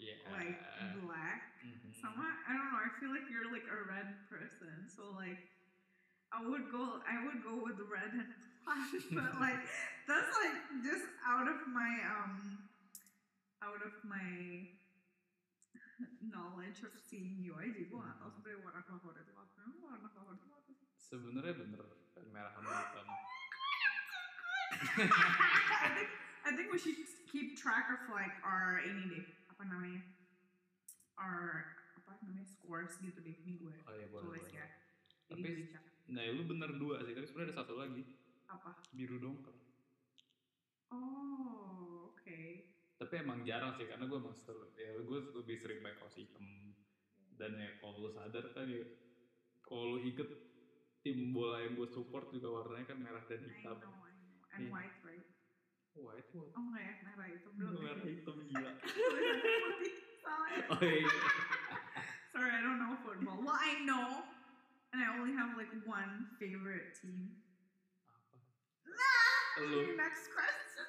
Ya. 0.02 0.14
like 0.34 0.58
black. 1.06 1.42
mhm. 1.66 1.94
Somehow, 2.02 2.30
I 2.50 2.54
don't 2.58 2.70
know. 2.74 2.82
I 2.82 2.90
feel 3.02 3.10
like 3.14 3.26
you're 3.30 3.50
like 3.52 3.66
a 3.70 3.80
red 3.90 4.10
person, 4.30 4.86
so 4.90 5.14
like 5.18 5.38
I 6.34 6.42
would 6.46 6.70
go, 6.72 7.02
I 7.06 7.26
would 7.26 7.42
go 7.44 7.58
with 7.62 7.78
red 7.90 8.14
and 8.14 8.30
black, 8.66 8.90
but 9.18 9.32
like 9.42 9.62
that's 10.10 10.32
like 10.42 10.56
just 10.86 11.06
out 11.26 11.48
of 11.50 11.60
my 11.70 11.92
um, 12.06 12.66
out 13.64 13.82
of 13.86 13.94
my 14.06 14.70
knowledge 16.22 16.84
of 16.84 16.94
seeing 16.96 17.39
you 17.39 17.54
aja 17.56 17.74
gue 17.74 17.89
gak 17.89 18.18
tau 18.18 18.30
sebenarnya 18.30 18.60
warna 18.62 18.82
favorit 18.82 19.22
itu 19.22 19.34
apa 19.34 19.58
Emang 19.60 19.80
warna 19.82 20.10
favorit 20.10 20.38
itu 20.38 20.48
apa 20.48 20.60
sih 20.68 20.88
Sebenarnya 20.98 21.54
bener 21.56 21.82
merah 22.30 22.51
sama 22.51 22.70
hitam. 22.70 23.08
I 24.98 25.89
think 25.96 26.10
I 26.44 26.50
think 26.51 26.68
we 26.68 26.77
should 26.77 26.98
keep 27.25 27.56
track 27.56 27.89
of 27.89 28.01
like 28.08 28.36
our 28.42 28.80
ini 28.80 29.04
deh 29.10 29.25
apa 29.48 29.63
namanya? 29.63 30.01
Our 31.16 31.66
apa 31.96 32.12
namanya 32.20 32.46
scores 32.46 33.00
gitu 33.00 33.18
deh 33.18 33.36
ini 33.36 33.58
gue 33.58 33.74
Oh 33.84 33.94
iya 33.94 34.08
boleh. 34.08 34.24
tulis 34.24 34.46
boleh. 34.46 34.54
ya. 34.54 34.68
jadi 35.30 35.42
Tapi- 35.72 35.86
Nah 36.08 36.24
lu 36.30 36.44
bener 36.44 36.72
dua 36.74 37.04
sih, 37.04 37.12
tapi 37.12 37.25
sebenarnya 37.25 37.51
ada 37.51 37.58
satu 37.58 37.74
lagi. 37.75 38.04
Apa? 38.48 38.72
Biru 38.92 39.18
dongker. 39.18 39.56
oh 40.88 42.08
oke 42.10 42.42
Tapi 42.98 43.13
emang 43.22 43.46
jarang 43.46 43.72
sih 43.72 43.86
karena 43.86 44.04
gue 44.04 44.18
emang 44.18 44.34
ser- 44.34 44.74
ya 44.74 44.89
gue 44.98 45.20
lebih 45.38 45.56
sering 45.56 45.80
pakai 45.80 45.96
kaos 45.96 46.18
hitam. 46.18 46.44
Dan 47.38 47.54
ya 47.56 47.70
kalau 47.77 48.01
lu 48.01 48.10
sadar 48.10 48.50
kan 48.50 48.66
ya 48.66 48.82
kalau 49.62 49.94
lu 49.94 49.98
ikut 50.01 50.25
tim 51.00 51.30
bola 51.30 51.62
yang 51.62 51.77
gue 51.77 51.86
support 51.88 52.25
juga 52.27 52.50
warnanya 52.50 52.89
kan 52.89 52.98
merah 52.98 53.22
dan 53.22 53.46
I 53.46 53.54
hitam. 53.54 53.77
know 53.77 53.94
I 54.01 54.13
know 54.18 54.38
and 54.51 54.62
Iya. 54.66 54.72
white 54.74 54.98
right 55.06 55.27
White 55.98 56.30
what? 56.30 56.54
oh 56.54 56.62
enggak 56.62 56.84
ya 56.84 56.94
merah 57.01 57.27
itu 57.27 57.48
belum 57.54 57.74
Merah 57.82 58.06
hitam 58.06 58.38
gila. 58.46 58.72
Oh 60.68 60.84
iya. 60.84 61.08
sorry 62.36 62.51
I 62.51 62.60
don't 62.60 62.75
know 62.77 63.00
football 63.00 63.39
well 63.39 63.56
I 63.56 63.80
know 63.82 64.27
and 64.92 65.00
I 65.00 65.08
only 65.16 65.32
have 65.32 65.56
like 65.56 65.72
one 65.88 66.27
favorite 66.36 66.92
team 66.92 67.39
Apa? 68.04 68.38
nah 68.84 69.63
Lu. 69.72 69.96
next 69.96 70.27
question 70.27 70.86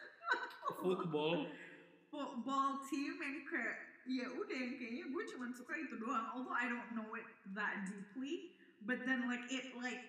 Football. 0.79 1.49
Football 2.09 2.81
team 2.89 3.17
yang 3.19 3.45
kayak 3.45 3.77
ya 4.09 4.27
udah 4.33 4.57
yang 4.57 4.73
kayaknya 4.75 5.05
gue 5.07 5.23
cuma 5.29 5.47
suka 5.53 5.73
itu 5.77 5.95
doang 5.97 6.25
although 6.33 6.57
I 6.57 6.65
don't 6.67 6.91
know 6.97 7.09
it 7.13 7.27
that 7.53 7.85
deeply 7.85 8.57
but 8.81 9.05
then 9.05 9.29
like 9.29 9.45
it 9.53 9.77
like 9.77 10.01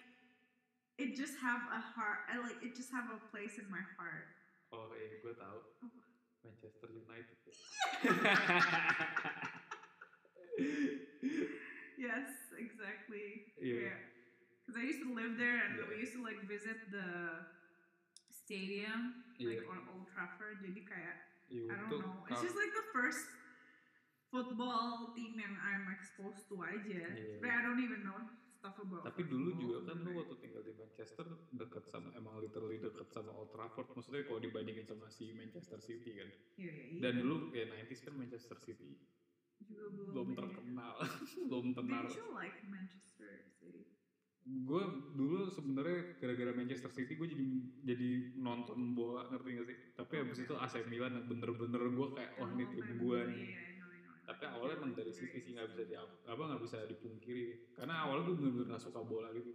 it 0.96 1.14
just 1.14 1.36
have 1.40 1.60
a 1.68 1.80
heart 1.80 2.24
I 2.32 2.40
like 2.40 2.60
it 2.64 2.72
just 2.74 2.90
have 2.92 3.08
a 3.12 3.20
place 3.32 3.60
in 3.60 3.68
my 3.68 3.84
heart 3.96 4.32
Oh 4.70 4.86
iya 4.94 5.18
gue 5.20 5.34
tahu. 5.34 5.60
Manchester 6.46 6.88
United. 6.94 7.36
yes 12.00 12.30
exactly 12.56 13.52
Yeah. 13.60 13.98
because 14.64 14.78
I 14.80 14.84
used 14.86 15.02
to 15.04 15.12
live 15.12 15.36
there 15.36 15.60
and 15.66 15.76
Yeah. 15.76 15.90
we 15.90 16.00
used 16.00 16.16
to 16.16 16.24
like 16.24 16.40
visit 16.48 16.78
the 16.94 17.08
stadium 18.32 19.26
like 19.40 19.62
Iya. 19.62 19.70
on 19.72 19.80
Old 19.92 20.08
Trafford 20.10 20.62
jadi 20.64 20.82
kayak 20.86 21.16
I 21.50 21.76
don't 21.82 22.00
know 22.00 22.24
it's 22.30 22.42
just 22.42 22.56
like 22.56 22.72
the 22.72 22.88
first 22.90 23.26
football 24.30 25.12
team 25.18 25.34
yang 25.36 25.58
I'm 25.58 25.90
exposed 25.90 26.46
to 26.54 26.56
aja 26.62 27.02
Iya. 27.10 27.42
but 27.42 27.50
I 27.50 27.60
don't 27.66 27.82
even 27.82 28.06
know 28.06 28.20
stuff 28.54 28.78
about 28.78 29.08
Tapi 29.08 29.26
dulu 29.26 29.56
juga 29.56 29.90
kan 29.90 30.04
lu 30.04 30.20
waktu 30.20 30.36
tinggal 30.38 30.62
di 30.62 30.76
Manchester 30.76 31.26
deket 31.50 31.88
sama 31.88 32.12
emang 32.14 32.38
literally 32.38 32.78
deket 32.78 33.08
sama 33.08 33.32
Old 33.32 33.50
Trafford. 33.50 33.88
Maksudnya 33.96 34.28
kalau 34.28 34.44
dibandingin 34.44 34.84
sama 34.84 35.08
si 35.08 35.32
Manchester 35.32 35.80
City 35.80 36.12
kan. 36.20 36.28
Iya, 36.60 36.68
iya, 36.68 36.86
iya. 36.92 37.00
Dan 37.00 37.24
dulu 37.24 37.56
kayak 37.56 37.72
90s 37.88 38.02
kan 38.04 38.14
Manchester 38.20 38.60
City 38.60 39.00
juga 39.60 39.88
belum 39.92 40.12
belum 40.12 40.30
terkenal, 40.36 40.94
belum 41.50 41.66
tenar. 41.72 42.04
Did 42.08 42.20
you 42.20 42.28
like 42.36 42.58
Manchester 42.68 43.32
City? 43.60 43.88
Gue 44.50 44.82
dulu 45.14 45.46
sebenarnya 45.54 46.10
gara-gara 46.18 46.50
Manchester 46.58 46.90
City 46.90 47.14
gue 47.14 47.28
jadi 47.30 47.46
jadi 47.86 48.10
nonton 48.34 48.98
bola 48.98 49.22
ngerti 49.30 49.50
gak 49.62 49.68
sih? 49.70 49.78
Tapi 49.94 50.14
abis 50.26 50.38
itu 50.42 50.54
AC 50.58 50.82
Milan 50.90 51.14
yang 51.22 51.26
bener-bener 51.30 51.82
gue 51.94 52.08
kayak 52.18 52.32
wah 52.34 52.50
ini 52.50 52.66
Oh, 52.66 52.70
tim 52.74 52.88
gue 52.98 53.20
Iya, 53.20 53.30
nih. 53.30 53.46
I 53.54 53.72
know, 53.78 53.90
I 53.94 54.00
know, 54.02 54.14
I 54.16 54.18
know. 54.18 54.28
Tapi 54.30 54.44
awalnya 54.50 54.76
emang 54.82 54.92
dari 54.98 55.14
City 55.14 55.38
sih 55.38 55.54
nggak 55.54 55.70
bisa 55.70 55.82
di 55.86 55.94
apa 55.94 56.42
nggak 56.50 56.62
bisa 56.66 56.78
dipungkiri. 56.90 57.46
Karena 57.78 57.94
awalnya 58.06 58.24
gue 58.26 58.36
bener-bener 58.42 58.68
gak 58.74 58.84
suka 58.90 59.02
bola 59.06 59.30
gitu. 59.38 59.54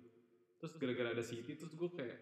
Terus 0.63 0.73
gara-gara 0.79 1.11
ada 1.15 1.25
City 1.27 1.53
terus 1.59 1.75
gue 1.75 1.91
kayak 1.91 2.19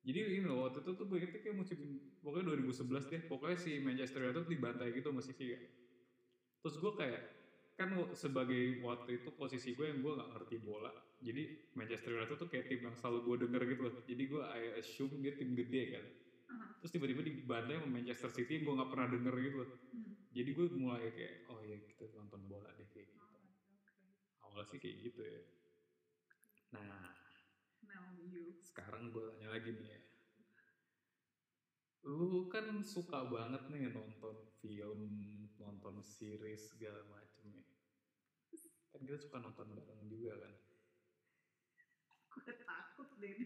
jadi 0.00 0.32
ini 0.40 0.44
loh 0.48 0.64
waktu 0.64 0.80
itu 0.80 0.90
tuh 0.96 1.04
gue 1.04 1.16
ingetnya 1.20 1.40
kayak 1.44 1.56
musim 1.60 2.00
pokoknya 2.24 2.44
2011 2.48 3.04
deh 3.04 3.20
pokoknya 3.20 3.56
si 3.60 3.76
Manchester 3.84 4.24
United 4.24 4.48
dibantai 4.48 4.88
gitu 4.96 5.12
sama 5.12 5.20
City 5.20 5.52
kan. 5.52 5.62
Terus 6.64 6.76
gue 6.80 6.92
kayak 6.92 7.22
kan 7.80 7.96
sebagai 8.12 8.84
waktu 8.84 9.24
itu 9.24 9.32
posisi 9.32 9.72
gue 9.72 9.88
yang 9.88 10.04
gue 10.04 10.12
nggak 10.12 10.30
ngerti 10.36 10.56
bola. 10.60 10.92
Jadi 11.24 11.72
Manchester 11.72 12.12
United 12.12 12.36
tuh 12.36 12.48
kayak 12.52 12.68
tim 12.68 12.84
yang 12.84 12.92
selalu 12.92 13.24
gue 13.24 13.36
denger 13.48 13.62
gitu 13.72 13.80
loh. 13.88 13.94
Jadi 14.04 14.22
gue 14.28 14.42
I 14.44 14.62
assume 14.76 15.24
dia 15.24 15.32
tim 15.32 15.56
gede 15.56 15.96
kan. 15.96 16.04
Terus 16.84 16.92
tiba-tiba 16.92 17.24
dibantai 17.24 17.80
sama 17.80 17.88
Manchester 17.88 18.28
City 18.36 18.60
yang 18.60 18.68
gue 18.68 18.74
nggak 18.84 18.90
pernah 18.92 19.08
denger 19.08 19.34
gitu 19.40 19.56
loh. 19.64 19.70
Hmm. 19.96 20.12
jadi 20.30 20.50
gue 20.54 20.66
mulai 20.78 21.10
kayak 21.10 21.34
oh 21.50 21.58
ya 21.66 21.74
kita 21.90 22.06
nonton 22.14 22.40
bola 22.46 22.68
deh 22.76 22.86
kayak 22.92 23.08
gitu. 23.08 23.26
Awalnya 24.44 24.68
sih 24.68 24.78
kayak 24.78 24.96
gitu 25.08 25.20
ya. 25.24 25.40
Nah 26.76 27.16
sekarang 28.60 29.08
gue 29.08 29.24
tanya 29.24 29.48
lagi 29.56 29.72
nih 29.72 29.88
ya. 29.88 30.00
Lu 32.12 32.44
kan 32.52 32.84
suka 32.84 33.24
banget 33.24 33.72
nih 33.72 33.88
nonton 33.88 34.36
film 34.60 35.00
nonton 35.56 36.04
series 36.04 36.76
segala 36.76 37.02
macem. 37.08 37.20
ya 37.26 37.29
kan 39.00 39.08
kita 39.08 39.16
suka 39.16 39.40
nonton 39.40 39.64
bareng 39.72 40.04
juga 40.04 40.36
kan 40.36 40.52
Gue 42.30 42.52
takut 42.52 43.08
deh. 43.16 43.32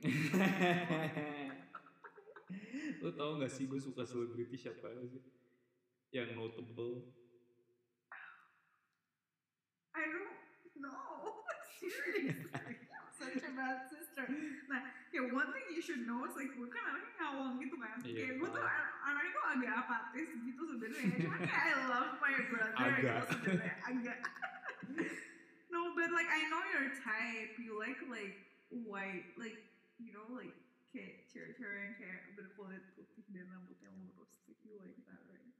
lu 3.01 3.11
tau 3.15 3.39
gak 3.39 3.49
sih 3.49 3.65
gue 3.65 3.79
suka 3.79 4.03
selebriti 4.03 4.59
siapa 4.59 4.91
sih 5.07 5.23
yang 6.11 6.35
notable 6.35 7.15
I 9.95 10.03
don't 10.11 10.35
know. 10.83 11.47
Seriously. 11.79 12.35
I'm 12.51 13.07
such 13.15 13.47
a 13.47 13.51
bad 13.55 13.87
sister. 13.87 14.27
Nah, 14.67 14.83
kayak 15.07 15.31
one 15.31 15.55
thing 15.55 15.71
you 15.71 15.79
should 15.79 16.03
know 16.03 16.27
is 16.27 16.35
like 16.35 16.51
gue 16.51 16.67
kan 16.67 16.83
anaknya 16.91 17.15
ngawang 17.15 17.63
gitu 17.63 17.79
kan. 17.79 17.95
Iya, 18.03 18.15
kayak 18.19 18.35
gue 18.43 18.49
tuh 18.51 18.59
an- 18.59 18.95
anaknya 19.07 19.31
tuh 19.31 19.45
agak 19.55 19.73
apatis 19.87 20.29
gitu 20.35 20.63
sebenarnya. 20.67 21.15
Cuma 21.15 21.39
kayak 21.39 21.63
I 21.63 21.75
love 21.87 22.19
my 22.19 22.35
brother 22.51 22.75
Agak. 22.75 23.23
gitu 23.23 23.35
sebenarnya. 23.39 23.75
Agak. 23.87 24.19
no, 25.75 25.91
but 25.99 26.15
like 26.15 26.31
I 26.31 26.47
know 26.47 26.63
your 26.71 26.95
type. 27.03 27.59
You 27.59 27.75
like 27.75 27.99
like 28.07 28.39
white, 28.71 29.35
like 29.35 29.59
you 29.99 30.15
know 30.15 30.25
like 30.31 30.55
kayak 30.95 31.27
cewek-cewek 31.27 31.75
yang 31.75 31.95
kayak 31.99 32.21
berkulit 32.39 32.83
putih 32.95 33.27
dan 33.35 33.51
rambutnya 33.51 33.91
lurus. 33.91 34.39
Like 34.47 34.63
you 34.63 34.79
like 34.79 34.95
that, 35.11 35.21
right? 35.27 35.51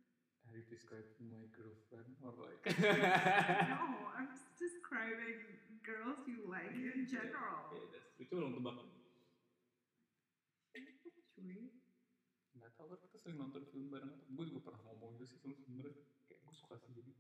Are 0.47 0.55
you 0.55 0.63
describing 0.71 1.27
my 1.27 1.51
girlfriend 1.51 2.15
or 2.23 2.31
like 2.39 2.63
no, 3.75 3.83
I'm 4.15 4.31
just 4.31 4.55
describing 4.55 5.43
girls 5.83 6.23
you 6.31 6.47
like 6.47 6.71
in 6.71 7.11
general. 7.11 7.75
Oke, 7.75 7.91
that's 7.91 8.15
true. 8.15 8.31
Coba 8.31 8.47
dong 8.47 8.55
tebak 8.63 8.77
Cuy. 11.35 11.67
nggak 12.55 12.73
tahu 12.79 12.95
kan 12.95 12.99
kita 13.05 13.17
sering 13.19 13.37
nonton 13.43 13.67
film 13.69 13.91
bareng 13.91 14.15
gue 14.33 14.45
juga 14.49 14.71
pernah 14.71 14.81
ngomong 14.87 15.19
itu 15.19 15.29
sih 15.29 15.39
film 15.43 15.59
sebenarnya 15.61 15.93
kayak 16.25 16.41
gue 16.47 16.55
suka 16.55 16.79
sih 16.79 16.95
jadi 16.95 17.13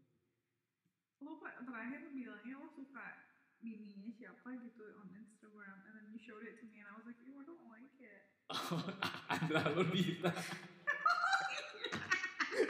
Lo 1.24 1.40
terakhir 1.40 2.04
bilangnya 2.12 2.60
lo 2.60 2.68
suka 2.68 3.32
bininya 3.64 4.12
siapa 4.12 4.60
gitu 4.60 4.84
on 5.00 5.08
Instagram 5.16 5.80
and 5.88 5.96
then 5.96 6.12
you 6.12 6.20
showed 6.20 6.44
it 6.44 6.60
to 6.60 6.68
me 6.68 6.84
and 6.84 6.88
I 6.92 7.00
was 7.00 7.08
like, 7.08 7.16
ew, 7.24 7.40
I 7.40 7.48
don't 7.48 7.64
like 7.72 7.96
it. 7.96 8.28
Andra 9.32 9.72
lo 9.72 9.88
Dita 9.88 10.28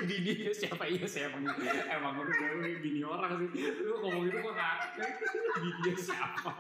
bininya 0.09 0.55
siapa 0.55 0.87
iya 0.87 1.03
siapa 1.03 1.35
emang 1.35 2.15
udah 2.23 2.31
gue 2.31 2.79
bini 2.79 3.03
orang 3.03 3.43
sih 3.51 3.75
lu 3.83 3.99
ngomong 4.07 4.31
itu 4.31 4.39
gue 4.39 4.55
kaget 4.55 5.11
bininya 5.59 5.99
siapa 5.99 6.55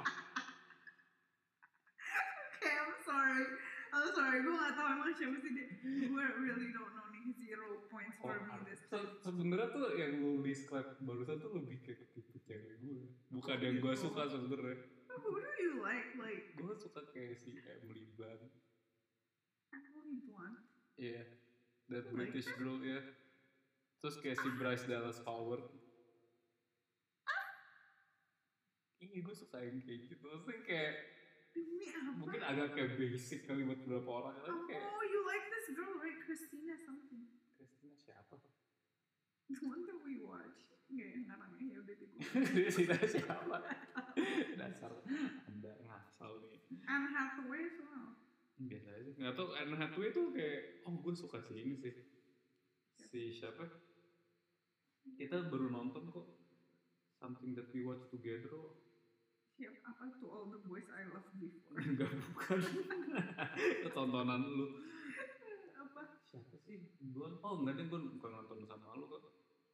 Okay, 2.65 2.81
I'm 2.81 2.97
sorry. 3.05 3.45
I'm 3.93 4.09
sorry, 4.17 4.41
gue 4.41 4.57
gak 4.57 4.73
tau 4.73 4.89
emang 4.89 5.13
siapa 5.13 5.37
sih 5.37 5.53
dia. 5.53 5.69
Gue 5.85 6.25
really 6.41 6.73
don't 6.73 6.97
know 6.97 7.04
zero 7.33 7.69
points 7.89 8.17
for 8.19 8.37
me 8.37 8.53
this 8.69 8.85
time. 8.91 9.01
Se- 9.01 9.17
sebenarnya 9.25 9.69
tuh 9.71 9.87
yang 9.95 10.13
lu 10.19 10.31
describe 10.41 11.01
barusan 11.01 11.41
tuh 11.41 11.51
lebih 11.55 11.81
ke 11.81 11.93
tipe 12.13 12.37
cewek 12.43 12.77
gue 12.79 13.09
bukan 13.31 13.57
yang 13.59 13.77
gue 13.79 13.95
suka 13.95 14.29
sebenarnya 14.29 14.77
Who 15.15 15.31
do 15.39 15.53
you 15.63 15.79
like? 15.79 16.11
Like, 16.19 16.53
gue 16.59 16.75
suka 16.75 17.01
kayak 17.09 17.39
si 17.39 17.55
Emily 17.57 18.11
Blunt 18.13 18.51
Emily 19.71 20.21
Blunt? 20.21 20.59
Iya, 20.95 21.23
that 21.89 22.05
Oh 22.05 22.13
my 22.13 22.29
British 22.29 22.51
girl 22.55 22.79
ya. 22.79 23.01
Terus 23.99 24.21
kayak 24.21 24.37
si 24.37 24.49
Bryce 24.55 24.85
Dallas 24.85 25.23
Howard. 25.25 25.65
Iya, 29.01 29.19
gue 29.21 29.35
suka 29.35 29.61
yang 29.61 29.81
kayak 29.81 30.01
gitu. 30.09 30.25
Maksudnya 30.25 30.61
kayak 30.65 30.93
Demi 31.55 31.87
apa? 31.87 32.11
mungkin 32.19 32.43
agak 32.43 32.69
kayak 32.75 32.91
basic 32.99 33.47
kali 33.47 33.63
buat 33.63 33.79
beberapa 33.87 34.11
orang. 34.11 34.35
Tapi 34.43 34.61
kayak 34.67 34.83
Oh, 34.83 35.03
you 35.07 35.21
like 35.23 35.47
this 35.47 35.67
girl? 35.73 35.95
Christina 36.25 36.75
something. 36.81 37.29
Christina 37.61 37.93
siapa? 38.01 38.41
The 39.53 39.61
one 39.61 39.85
that 39.85 40.01
we 40.01 40.17
watch. 40.25 40.59
Nggak 40.89 41.09
ya, 41.13 41.19
ngarangnya 41.29 41.65
ya 41.69 41.79
udah 41.85 41.95
Google. 42.01 42.21
Christina 42.65 42.97
siapa? 43.05 43.57
Dasar 44.57 44.93
anda 45.49 45.73
ngasal 45.85 46.33
nih. 46.45 46.61
Anne 46.89 47.09
Hathaway 47.13 47.61
as 47.69 47.77
well. 47.85 48.09
Biasa 48.57 48.89
aja. 48.97 49.11
Nggak 49.21 49.35
tau 49.37 49.49
Anne 49.53 49.77
Hathaway 49.77 50.09
tuh 50.13 50.33
kayak, 50.33 50.85
oh 50.89 50.97
gue 50.97 51.15
suka 51.17 51.45
si 51.45 51.53
ini 51.61 51.77
sih. 51.77 51.95
Si 53.01 53.21
siapa? 53.37 53.69
Kita 55.21 55.53
baru 55.53 55.69
nonton 55.69 56.09
kok 56.09 56.27
something 57.21 57.53
that 57.53 57.69
we 57.77 57.85
watch 57.85 58.05
together. 58.09 58.53
Siap 59.55 59.77
apa 59.87 60.11
to 60.19 60.27
all 60.29 60.51
the 60.51 60.61
boys 60.67 60.89
I 60.91 61.07
loved 61.13 61.37
before. 61.39 61.79
enggak 61.89 62.11
bukan 62.11 62.59
tontonan 63.95 64.43
lu 64.43 64.67
sih 66.65 66.77
duluan 66.99 67.37
oh 67.39 67.61
enggak 67.61 67.75
deh 67.77 67.87
gue 67.87 68.01
bukan 68.11 68.31
nonton 68.33 68.59
sama 68.65 68.91
lu 68.95 69.07
kok 69.07 69.23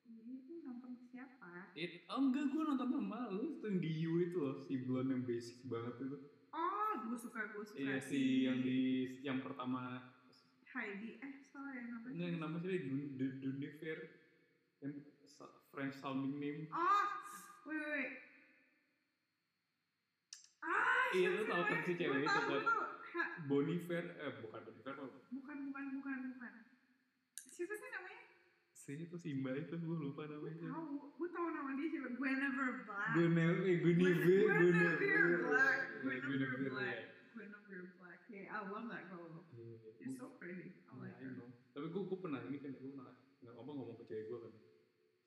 Ini 0.02 0.66
nonton 0.66 0.92
siapa? 1.06 1.70
It, 1.72 2.02
oh 2.06 2.18
enggak 2.20 2.50
gue 2.50 2.62
nonton 2.64 2.88
sama 2.90 3.30
lu 3.30 3.42
itu 3.48 3.64
yang 3.64 3.78
di 3.78 3.90
You 3.96 4.12
itu 4.20 4.36
loh 4.36 4.56
si 4.58 4.82
Bluan 4.82 5.06
yang 5.08 5.22
basic 5.22 5.62
banget 5.64 5.94
itu 6.00 6.18
Oh, 6.50 6.90
gue 7.00 7.14
suka, 7.16 7.46
gue 7.48 7.62
suka. 7.62 7.78
iya 7.78 7.96
si 7.96 8.42
yang 8.42 8.58
di 8.58 8.78
yang 9.22 9.38
pertama 9.38 10.10
Heidi, 10.70 11.18
eh 11.18 11.32
salah 11.44 11.70
ya 11.72 11.82
namanya. 11.84 12.10
enggak 12.10 12.28
yang 12.28 12.40
nama 12.40 12.56
sih 12.60 12.78
Dun- 12.80 13.10
Dun- 13.14 13.38
Dunifer 13.40 13.98
yang 14.80 14.92
French 15.70 15.94
sounding 15.96 16.34
name 16.36 16.60
Oh, 16.70 17.04
wait, 17.64 17.78
wait, 17.78 17.90
wait. 17.92 18.12
Ah, 20.60 21.10
Iya, 21.10 21.28
lu 21.32 21.42
tau 21.44 21.62
kan 21.64 21.78
si 21.80 21.92
namanya? 21.92 22.00
cewek 22.00 22.22
itu 22.22 22.40
kan. 22.40 22.62
Bonifer 23.40 24.04
eh 24.16 24.32
bukan 24.38 24.60
Bonifer 24.62 24.94
bukan, 25.28 25.58
bukan, 25.66 25.84
bukan, 25.96 26.18
bukan. 26.30 26.52
Siapa 27.60 27.74
sih 27.76 27.90
namanya? 27.92 28.18
si 28.72 28.90
itu 28.96 29.12
si 29.14 29.36
Mbak 29.36 29.54
itu 29.60 29.74
gue 29.76 29.96
lupa 30.00 30.24
Gue 30.24 30.32
namanya 30.32 30.72
tahu, 30.72 31.12
gue 31.12 31.28
tahu 31.28 31.46
nama 31.52 31.70
dia 31.76 31.86
siapa. 31.86 32.08
Guinevere 32.16 32.72
Black. 32.80 33.08
Guinevere 33.12 33.60
eh 33.60 33.76
Guinevere 33.78 34.40
Guinevere 34.56 35.38
Black. 35.44 35.78
Iya, 36.00 36.16
Guinevere 36.24 36.68
Black. 36.72 36.98
Guinevere 37.36 37.86
Black. 37.94 38.18
Yeah, 38.26 38.48
I 38.48 38.58
love 38.64 38.88
that 38.88 39.04
girl. 39.06 39.44
Iya, 39.52 39.76
She's 39.92 40.16
so 40.16 40.32
pretty. 40.40 40.80
I 40.88 40.96
Nah, 40.96 41.04
like 41.04 41.20
I 41.20 41.28
her. 41.28 41.36
know. 41.36 41.48
Tapi 41.70 41.86
gue 41.86 42.02
gue 42.02 42.18
pernah 42.18 42.40
ini 42.48 42.56
kan 42.58 42.72
gue 42.72 42.88
pernah 42.88 43.12
nggak 43.40 43.54
ngomong 43.54 43.74
ngomong 43.78 43.96
ke 44.00 44.04
cewek 44.08 44.24
gue 44.26 44.38
kan. 44.40 44.52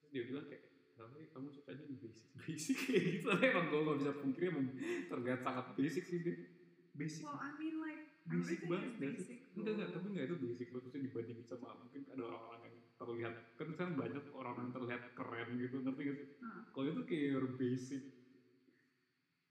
Terus 0.02 0.10
dia 0.10 0.24
bilang 0.26 0.46
kayak 0.50 0.64
kenapa 0.94 1.14
sih 1.16 1.30
kamu 1.30 1.48
sukanya 1.54 1.84
basic 1.94 2.26
basic 2.36 2.78
kayak 2.82 3.04
gitu. 3.06 3.26
Tapi 3.30 3.44
emang 3.48 3.66
gue 3.70 3.80
gak 3.86 3.98
bisa 4.02 4.12
pungkiri 4.18 4.46
emang 4.50 4.66
terlihat 5.08 5.40
sangat 5.40 5.66
basic 5.78 6.04
sih 6.04 6.20
dia. 6.20 6.36
Basic. 6.98 7.22
Well, 7.22 7.38
I 7.38 7.54
mean 7.56 7.78
like 7.78 8.13
basic 8.26 8.60
banget 8.64 8.92
sih? 8.96 9.08
basic. 9.12 9.40
Enggak 9.54 9.74
enggak 9.76 9.90
though. 9.90 9.96
tapi 10.00 10.06
enggak 10.12 10.26
itu 10.32 10.36
basic 10.40 10.68
banget 10.72 10.90
terus 10.92 11.04
dibandingin 11.08 11.46
sama 11.46 11.70
mungkin 11.78 12.02
ada 12.10 12.22
orang-orang 12.26 12.60
yang 12.72 12.76
terlihat 12.98 13.34
kan 13.60 13.68
kan 13.76 13.90
banyak 13.94 14.24
orang 14.34 14.56
yang 14.64 14.72
terlihat 14.74 15.02
keren 15.14 15.48
gitu 15.60 15.76
ngerti 15.84 16.02
gak 16.10 16.18
sih? 16.18 16.28
Hah. 16.42 16.62
Kalau 16.74 16.86
itu 16.90 17.02
kayak 17.06 17.26
your 17.36 17.46
basic 17.48 18.04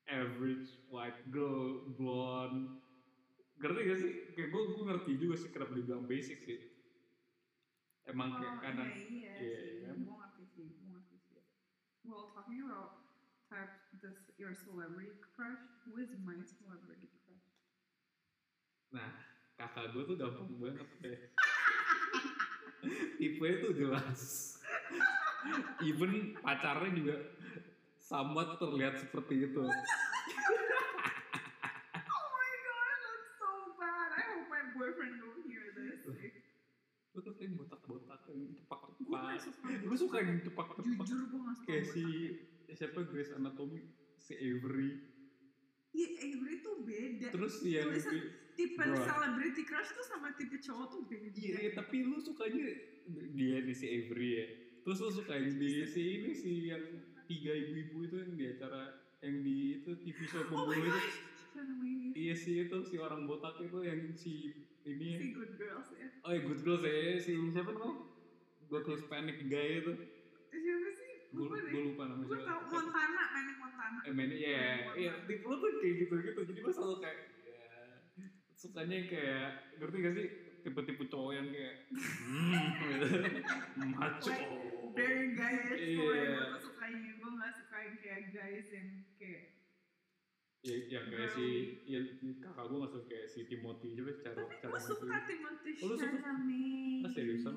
average 0.08 0.78
white 0.90 1.18
girl 1.30 1.78
blonde 1.86 2.70
ngerti 3.60 3.80
gak 3.86 3.98
sih? 4.00 4.12
Kayak 4.34 4.48
gue 4.50 4.62
gue 4.72 4.82
ngerti 4.88 5.12
juga 5.20 5.34
sih 5.38 5.48
kenapa 5.52 5.72
dibilang 5.76 6.02
basic 6.08 6.38
sih. 6.42 6.58
Emang 8.02 8.34
kayak 8.34 8.50
Oh, 8.50 8.58
kadang 8.58 8.88
iya, 8.90 9.30
iya, 9.38 9.58
iya, 9.62 9.62
sih. 9.78 9.86
kan? 9.86 9.96
Gue 10.02 10.14
ngerti 10.18 10.42
sih, 10.50 10.66
gue 10.74 10.88
ngerti 10.90 11.16
sih. 11.22 11.40
Well, 12.02 12.26
talking 12.34 12.58
about 12.66 12.90
types, 13.46 13.78
this 13.94 14.18
your 14.34 14.50
celebrity 14.54 15.14
crush, 15.22 15.62
who 15.86 15.96
is 16.02 16.10
my 16.18 16.42
celebrity 16.42 17.06
crush? 17.14 17.21
Nah, 18.92 19.08
kakak 19.56 19.96
gue 19.96 20.04
tuh 20.04 20.16
gampang 20.20 20.52
banget 20.60 20.88
deh. 21.00 21.32
Tipe 23.16 23.40
itu 23.40 23.68
jelas. 23.72 24.20
Even 25.80 26.36
pacarnya 26.44 26.92
juga 26.92 27.16
sama 27.96 28.60
terlihat 28.60 29.00
seperti 29.00 29.48
itu. 29.48 29.64
Oh 29.64 29.72
my 32.36 32.52
god, 32.68 32.98
that's 33.00 33.32
so 33.40 33.72
bad. 33.80 34.12
I 34.12 34.22
hope 34.28 34.52
my 34.52 34.62
boyfriend 34.76 35.16
don't 35.24 35.40
hear 35.48 35.72
this. 35.72 36.04
Lu 37.16 37.24
tuh 37.24 37.32
kayak 37.40 37.56
botak-botak 37.56 38.28
yang 38.28 38.52
suka. 39.40 39.72
Lu 39.88 39.96
suka 39.96 40.16
yang 40.20 40.36
cepak-cepak. 40.44 41.00
Jujur 41.08 41.32
gue 41.32 41.40
gak 41.48 41.56
suka. 41.56 41.66
Kayak 41.68 41.84
si 41.96 42.04
siapa 42.76 43.08
Grace 43.08 43.32
Anatomy, 43.40 43.88
si 44.20 44.36
Avery. 44.36 45.00
Iya, 45.96 46.08
Avery 46.28 46.54
tuh 46.60 46.84
beda. 46.84 47.28
Terus 47.32 47.54
yang 47.64 47.88
Tulisan 47.88 48.41
tipe 48.54 48.78
Bro. 48.78 49.00
celebrity 49.04 49.62
crush 49.64 49.90
tuh 49.92 50.04
sama 50.06 50.32
tipe 50.36 50.56
cowok 50.60 50.86
tuh 50.92 51.00
beda. 51.08 51.38
Iya, 51.38 51.70
tapi 51.76 52.04
lu 52.04 52.18
sukanya 52.20 52.66
dia 53.32 53.58
di 53.64 53.74
si 53.74 53.86
Avery 53.88 54.30
ya. 54.36 54.46
Terus 54.82 54.98
lu 54.98 55.10
suka 55.10 55.32
yang 55.38 55.56
di 55.56 55.86
si 55.86 56.02
ini 56.20 56.30
si 56.34 56.52
yang 56.68 56.84
tiga 57.30 57.52
ibu-ibu 57.54 57.96
itu 58.04 58.16
yang 58.18 58.32
di 58.34 58.44
acara 58.50 58.82
yang 59.22 59.36
di 59.40 59.56
itu 59.80 59.90
TV 60.02 60.18
show 60.26 60.42
Oh 60.50 60.66
my 60.66 60.74
pembunuh 60.74 60.98
itu. 60.98 61.00
Iya 62.12 62.34
sih 62.36 62.54
itu 62.68 62.76
si 62.84 62.96
orang 63.00 63.24
botak 63.24 63.56
itu 63.62 63.78
yang 63.80 64.00
si 64.18 64.52
ini 64.82 65.06
ya. 65.16 65.18
Si 65.22 65.26
Good 65.32 65.52
Girls 65.56 65.88
ya. 65.94 66.08
Oh 66.26 66.30
ya 66.34 66.40
Good 66.42 66.60
Girls 66.66 66.82
ya 66.84 67.16
si 67.22 67.32
siapa 67.54 67.70
namanya? 67.72 68.04
Good 68.68 68.86
Hispanic 68.88 69.38
guy 69.52 69.84
itu. 69.84 69.92
Siapa 70.52 70.90
sih? 70.96 71.12
Gue 71.32 71.48
Lupa 71.48 71.56
deh. 71.64 71.72
lupa 71.72 72.02
namanya 72.12 72.28
Gue 72.28 72.38
tau 72.44 72.60
Montana, 72.68 73.22
Manny 73.32 73.52
Montana. 73.56 73.98
Eh 74.04 74.12
men, 74.12 74.30
iya, 74.36 74.92
iya, 74.92 75.12
di 75.24 75.40
lu 75.40 75.56
tuh 75.56 75.70
kayak 75.80 75.94
gitu-gitu. 76.04 76.40
Jadi 76.44 76.58
gue 76.60 76.72
selalu 76.72 76.96
kayak, 77.00 77.16
ya, 77.16 77.31
sukanya 78.62 78.98
kayak, 79.04 79.48
ngerti 79.76 79.96
gak 79.98 80.14
sih? 80.14 80.26
Tipe-tipe 80.62 81.04
cowok 81.10 81.32
yang 81.34 81.48
kayak, 81.50 81.74
hmm, 81.90 82.66
maco. 83.98 84.30
Like, 84.30 84.46
very 84.94 85.34
guys 85.34 85.66
Iya. 85.74 85.98
gue 86.46 86.60
sukanya 86.62 87.10
gue 87.18 87.30
gak 87.34 87.52
suka 87.58 87.76
yang 87.82 87.96
kayak 87.98 88.22
guys 88.30 88.68
yang 88.70 88.88
kayak 89.18 89.44
Ya, 90.62 90.78
yang 90.86 91.10
kayak 91.10 91.34
si, 91.34 91.46
ya, 91.90 91.98
kakak 92.38 92.70
gue 92.70 92.78
gak 92.78 92.92
suka 92.94 93.04
kayak 93.10 93.26
si 93.26 93.40
Timothy 93.50 93.98
juga 93.98 94.12
cara 94.22 94.46
tapi 94.46 94.54
cara 94.62 94.70
gue 94.70 94.86
suka. 94.86 95.16
Timothy 95.26 95.72
Oh? 95.82 95.96
Chalamet 95.98 97.02
Ah, 97.02 97.10
seriusan 97.10 97.54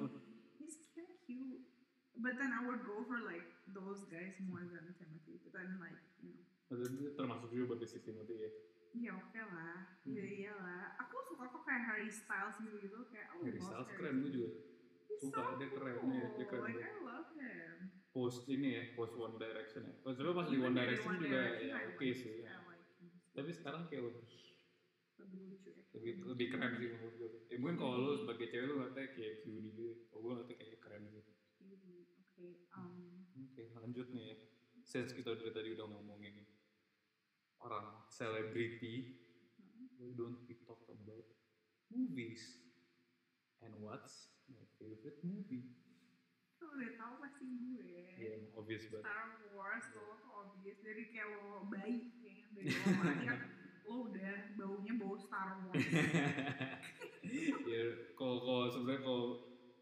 he's 0.57 0.89
kind 0.89 1.05
of 1.05 1.21
cute 1.21 1.69
but 2.17 2.33
then 2.33 2.49
I 2.49 2.65
would 2.65 2.81
go 2.81 3.05
for 3.05 3.21
like 3.21 3.45
those 3.69 4.09
guys 4.09 4.33
more 4.41 4.65
than 4.65 4.89
Timothy 4.97 5.37
but 5.45 5.53
then 5.53 5.77
like 5.77 6.01
you 6.25 6.33
know 6.33 7.13
termasuk 7.13 7.53
juga 7.53 7.77
buat 7.77 7.85
si 7.85 8.01
Timothy 8.01 8.41
ya. 8.41 8.49
Ya 8.95 9.11
oke 9.13 9.41
lah 9.43 9.77
Hmm. 10.01 10.13
ya 10.13 10.23
iyalah 10.23 10.93
aku 10.95 11.17
suka 11.25 11.43
kok 11.47 11.63
kayak 11.63 11.81
Harry 11.83 12.05
Styles 12.07 12.55
gitu 12.59 12.77
gitu 12.79 12.97
kayak 13.07 13.33
oh 13.33 13.41
Harry 13.41 13.57
Styles 13.57 13.83
Harry 13.83 13.97
keren 13.97 14.15
gue 14.19 14.31
juga. 14.31 14.49
He's 15.05 15.21
suka, 15.21 15.41
so 15.41 15.53
dia 15.55 15.69
keren, 15.69 15.95
cool. 15.97 16.11
iya, 16.11 16.27
dia 16.31 16.45
keren 16.45 16.63
like. 16.65 16.81
I 16.81 16.93
love 16.99 17.29
him 17.31 17.75
Post 18.09 18.41
ini 18.47 18.69
ya, 18.69 18.83
post 18.93 19.13
One 19.13 19.35
Direction 19.35 19.81
ya. 19.83 19.95
Oh, 19.99 20.09
sebenernya 20.09 20.35
pas 20.35 20.47
di 20.47 20.55
Even 20.55 20.65
One 20.65 20.77
Direction 20.77 21.09
One 21.09 21.19
juga 21.19 21.29
Direction, 21.35 21.67
ya 21.67 21.75
oke 21.85 21.97
like- 22.01 22.15
sih. 22.15 22.35
Ya. 22.37 22.55
like. 22.63 22.85
Tapi 23.33 23.49
sekarang 23.51 23.81
kayak 23.85 24.03
lebih 24.05 24.23
lebih 25.15 25.39
lucu 25.47 25.69
ya 25.69 25.83
lebih, 25.91 26.13
lebih 26.25 26.47
keren 26.49 26.71
sih 26.73 26.87
menurut 26.87 27.15
gue. 27.17 27.29
Ya 27.45 27.55
mungkin 27.57 27.77
kalau 27.77 27.95
lu 27.97 28.13
sebagai 28.15 28.47
cewek 28.47 28.65
lu 28.65 28.73
ngeliatnya 28.77 29.05
kayak 29.11 29.33
cutie 29.41 29.61
gitu. 29.69 29.85
Kalau 30.05 30.19
gue 30.21 30.31
ngeliatnya 30.31 30.55
kayak 30.57 30.79
keren 30.79 31.01
gitu. 31.07 31.31
Cutie. 31.55 32.01
oke 32.15 32.45
um 32.71 32.93
Oke 33.45 33.63
lanjut 33.73 34.07
nih 34.11 34.23
ya. 34.25 34.35
Since 34.81 35.11
kita 35.11 35.33
dari 35.33 35.49
tadi 35.49 35.69
udah 35.71 35.87
ngomongin 35.87 36.35
orang 37.65 38.05
selebriti, 38.13 39.17
why 39.97 40.13
don't 40.13 40.37
we 40.45 40.53
talk 40.69 40.85
about 40.85 41.25
movies? 41.89 42.61
And 43.65 43.73
what's 43.81 44.29
my 44.45 44.61
favorite 44.77 45.17
movie? 45.25 45.73
Lo 46.61 46.77
udah 46.77 46.91
tau 47.01 47.13
pasti 47.17 47.45
gue. 47.49 47.89
Ya, 48.21 48.37
yeah, 48.37 48.37
obvious 48.53 48.85
banget. 48.93 49.09
Star 49.09 49.25
Wars 49.57 49.85
lo 49.97 50.05
tuh 50.21 50.31
obvious 50.45 50.77
dari 50.85 51.09
kayak 51.09 51.29
lo 51.33 51.65
bayi 51.65 52.13
kayaknya 52.21 52.45
dari 52.53 52.69
lo 52.69 52.85
lahir 53.01 53.39
lo 53.89 53.93
udah 54.09 54.33
baunya 54.57 54.93
bau 55.01 55.15
Star 55.17 55.49
Wars. 55.65 55.81
ya 57.65 57.83
kalau 58.13 58.37
kalau 58.45 58.65
sebenarnya 58.69 59.01
kalau 59.01 59.25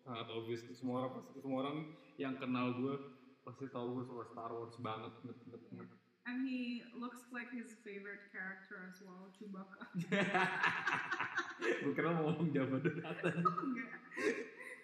sangat 0.03 0.27
obvious 0.31 0.63
semua 0.75 0.95
orang 1.03 1.11
pasti 1.19 1.37
semua 1.43 1.57
orang 1.67 1.77
yang 2.15 2.35
kenal 2.39 2.67
gue 2.79 2.95
pasti 3.43 3.67
tahu 3.67 3.99
gue 3.99 4.03
suka 4.07 4.23
Star 4.31 4.51
Wars 4.55 4.75
banget 4.79 5.13
banget 5.23 5.39
banget, 5.47 5.63
banget. 5.71 6.02
And 6.25 6.39
he 6.39 6.83
looks 6.95 7.19
like 7.31 7.51
his 7.51 7.75
favorite 7.83 8.23
character 8.31 8.79
as 8.87 9.01
well, 9.03 9.27
Chewbacca. 9.35 9.83
gue 11.83 11.91
kira 11.95 12.11
mau 12.11 12.31
ngomong 12.31 12.49
Jabba 12.55 12.77
the 12.79 12.91
Hutt 13.03 13.19
aja. 13.23 13.43
Enggak. 13.43 13.99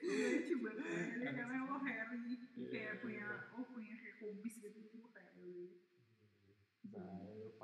Gue 0.04 0.40
Chewbacca 0.44 0.96
aja 1.16 1.28
karena 1.32 1.58
lo 1.64 1.76
Harry 1.80 2.36
Iya, 2.60 2.68
kayak 2.72 2.94
iya. 2.96 3.02
punya 3.04 3.26
oh 3.56 3.64
punya 3.72 3.94
kayak 4.00 4.16
hobbies 4.20 4.56
gitu 4.60 4.78
jadi 4.84 5.00
Harry. 5.16 5.72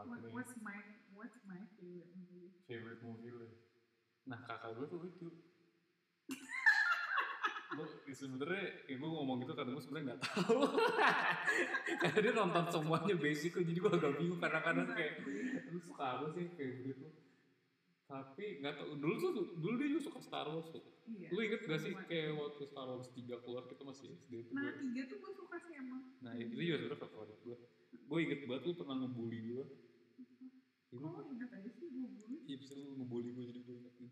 What, 0.04 0.22
what's 0.30 0.54
my 0.62 0.80
what's 1.12 1.40
my 1.44 1.60
favorite 1.80 2.12
movie? 2.14 2.52
favorite 2.68 3.02
movie 3.02 3.32
lo 3.32 3.50
nah 4.26 4.40
kakak 4.42 4.74
gue 4.74 4.86
tuh 4.90 5.00
lucu 5.06 5.28
sebenernya 8.16 8.64
ya 8.88 8.96
gue 8.96 9.10
ngomong 9.12 9.44
gitu 9.44 9.54
karena 9.54 9.76
gue 9.76 9.84
sebenarnya 9.84 10.06
nggak 10.16 10.22
tahu. 10.24 10.60
Karena 12.02 12.20
dia 12.24 12.34
nonton 12.34 12.64
semuanya 12.72 13.16
basic 13.20 13.52
jadi 13.60 13.80
gue 13.80 13.92
agak 13.92 14.14
bingung 14.16 14.40
kadang-kadang 14.40 14.88
kayak 14.96 15.14
lu 15.70 15.80
suka 15.84 16.04
apa 16.18 16.26
sih 16.32 16.48
kayak 16.56 16.72
begitu 16.82 17.06
tapi 18.06 18.62
nggak 18.62 18.74
tau 18.78 18.94
dulu 19.02 19.16
tuh 19.18 19.32
dulu 19.58 19.74
dia 19.82 19.90
juga 19.90 20.04
suka 20.14 20.20
Star 20.22 20.46
Wars 20.46 20.70
tuh. 20.70 20.84
Iya. 21.10 21.30
lu 21.34 21.40
inget 21.42 21.62
gak 21.66 21.82
sih 21.82 21.94
kayak 22.10 22.34
waktu 22.38 22.64
Star 22.66 22.90
Wars 22.90 23.10
3 23.14 23.46
keluar 23.46 23.66
kita 23.70 23.82
masih 23.86 24.14
SD 24.14 24.50
Nah 24.54 24.74
tiga 24.78 25.02
tuh 25.10 25.18
gue 25.22 25.32
suka 25.38 25.56
sih 25.62 25.74
emang. 25.78 26.02
nah 26.22 26.34
itu 26.38 26.54
juga 26.54 26.78
sebenernya 26.82 27.00
favorit 27.02 27.38
gue 27.42 27.58
gue 27.94 28.20
inget 28.22 28.40
banget 28.46 28.64
lu 28.70 28.74
pernah 28.78 28.96
ngebully 29.02 29.40
gue 29.54 29.66
Ingat 31.02 31.52
aja 31.52 31.70
sih 31.72 31.88
gue 31.92 32.08
iya 32.46 32.56
bisa 32.62 32.74
lu 32.78 32.96
ngebully 33.00 33.34
gue 33.34 33.46
jadi 33.52 33.60
gue 33.66 33.76
ingetin 33.76 34.08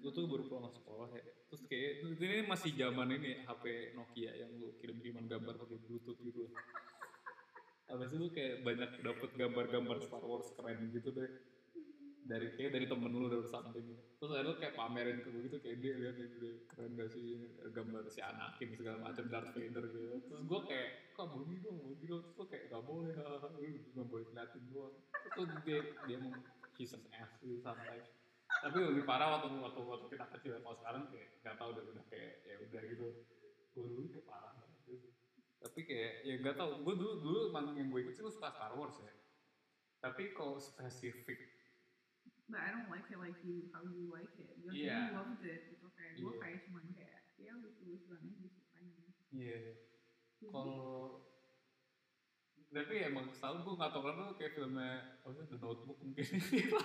lu 0.00 0.08
tuh 0.14 0.30
baru 0.30 0.46
pulang 0.46 0.70
sekolah 0.70 1.10
ya. 1.10 1.24
Terus 1.50 1.62
kayak 1.66 2.06
ini 2.06 2.46
masih 2.46 2.70
zaman 2.78 3.10
ini 3.10 3.42
ya, 3.42 3.50
HP 3.50 3.94
Nokia 3.98 4.32
yang 4.38 4.50
lu 4.54 4.78
kirim 4.78 5.02
kiriman 5.02 5.26
gambar 5.26 5.58
pakai 5.58 5.78
bluetooth 5.82 6.18
gitu. 6.22 6.46
Abis 7.90 8.14
itu 8.14 8.26
kayak 8.30 8.62
banyak 8.62 8.90
dapet 9.02 9.30
gambar-gambar 9.34 9.96
Star 10.02 10.22
Wars 10.22 10.50
keren 10.54 10.90
gitu 10.94 11.10
deh 11.14 11.55
dari 12.26 12.48
kayak 12.58 12.74
dari 12.74 12.86
temen 12.90 13.14
lu 13.14 13.30
dari 13.30 13.46
something 13.46 13.86
terus 14.18 14.30
akhirnya 14.34 14.50
lu 14.50 14.58
kayak 14.58 14.74
pamerin 14.74 15.22
ke 15.22 15.28
gue 15.30 15.42
gitu 15.46 15.58
kayak 15.62 15.78
dia 15.78 15.92
lihat 15.94 16.16
ini 16.18 16.36
deh 16.42 16.54
keren 16.66 16.90
gak 16.98 17.08
sih 17.14 17.26
gambar 17.70 18.02
si 18.10 18.20
Anakin 18.20 18.68
segala 18.74 18.98
macam 18.98 19.24
Darth 19.30 19.52
Vader 19.54 19.84
gitu. 19.94 20.06
Terus 20.26 20.42
gue 20.42 20.60
kayak 20.66 20.90
kok 21.14 21.26
begini 21.30 21.56
dong 21.62 21.76
begini 21.86 22.06
dong? 22.10 22.20
Terus 22.26 22.34
gue 22.34 22.46
kayak 22.50 22.64
gak 22.74 22.82
boleh 22.82 23.12
lu 23.14 23.78
cuma 23.92 24.02
boleh 24.10 24.24
ngeliatin 24.32 24.62
doang. 24.72 24.94
Terus 25.36 25.48
dia 25.62 25.78
dia 26.10 26.16
mau 26.18 26.34
kiss 26.74 26.92
an 26.98 27.04
ass 27.14 27.30
gitu 27.40 27.56
santai 27.62 28.02
tapi 28.46 28.78
lebih 28.80 29.04
parah 29.04 29.36
waktu 29.36 29.52
waktu 29.58 29.80
waktu 29.84 30.06
kita 30.16 30.26
kecil 30.38 30.52
kalau 30.64 30.76
sekarang 30.80 31.02
kayak 31.12 31.28
gak 31.44 31.54
tau 31.60 31.70
udah 31.74 31.84
udah 31.86 32.04
kayak 32.08 32.42
ya 32.46 32.54
udah 32.66 32.82
gitu. 32.88 33.06
Gue 33.76 33.84
dulu 33.84 34.06
kayak 34.10 34.26
parah 34.26 34.52
banget 34.56 34.80
gitu. 34.88 35.08
tapi 35.56 35.80
kayak 35.82 36.12
ya 36.22 36.34
gak 36.40 36.56
tau 36.56 36.78
gue 36.80 36.94
dulu 36.94 37.12
dulu 37.20 37.38
yang 37.76 37.88
gue 37.90 38.00
ikut 38.06 38.14
sih 38.16 38.22
gue 38.24 38.32
suka 38.32 38.48
Star 38.54 38.72
Wars 38.74 38.96
ya. 39.02 39.12
Tapi 40.00 40.32
kalau 40.32 40.56
spesifik 40.56 41.55
But 42.46 42.62
I 42.62 42.68
don't 42.70 42.86
like 42.86 43.10
it 43.10 43.18
like 43.18 43.38
you, 43.42 43.66
how 43.74 43.82
you 43.82 44.06
like 44.08 44.30
it. 44.38 44.54
You 44.56 44.70
Iya. 44.70 45.10
you 45.10 45.18
loved 45.18 45.42
it. 45.42 45.60
Gitu 45.66 45.86
kayak 45.90 46.12
gue 46.14 46.22
Iya. 46.26 46.38
kayak 46.38 46.58
cuman 46.64 46.84
kayak 46.94 47.20
ya 47.36 47.52
lucu-lucuan 47.54 48.20
aja 48.22 48.48
sukanya. 48.48 49.06
iya 49.30 49.58
kalau 50.42 51.20
tapi 52.68 52.94
emang 53.02 53.26
selalu 53.32 53.58
gue 53.62 53.74
gak 53.76 53.90
tau 53.90 54.00
kenapa 54.00 54.36
kayak 54.36 54.52
filmnya 54.54 54.90
apa 55.16 55.28
sih 55.32 55.44
The 55.46 55.58
Notebook 55.58 55.98
mungkin 55.98 56.24
gue 56.28 56.82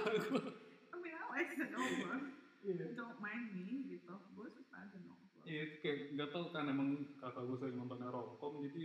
I 0.91 0.97
mean, 0.97 1.13
I 1.13 1.25
like 1.29 1.51
the 1.53 1.67
notebook. 1.67 2.21
iya 2.61 2.85
Don't 2.93 3.17
mind 3.19 3.45
me 3.53 3.65
gitu. 3.87 4.13
Gue 4.33 4.47
suka 4.49 4.77
the 4.89 4.99
notebook. 4.99 5.43
iya 5.43 5.61
itu 5.63 5.75
kayak 5.79 5.99
gak 6.15 6.29
tau 6.31 6.49
kan 6.49 6.65
emang 6.65 6.89
kakak 7.17 7.43
gue 7.43 7.57
sering 7.57 7.77
nontonnya 7.77 8.09
romcom 8.09 8.61
jadi 8.65 8.83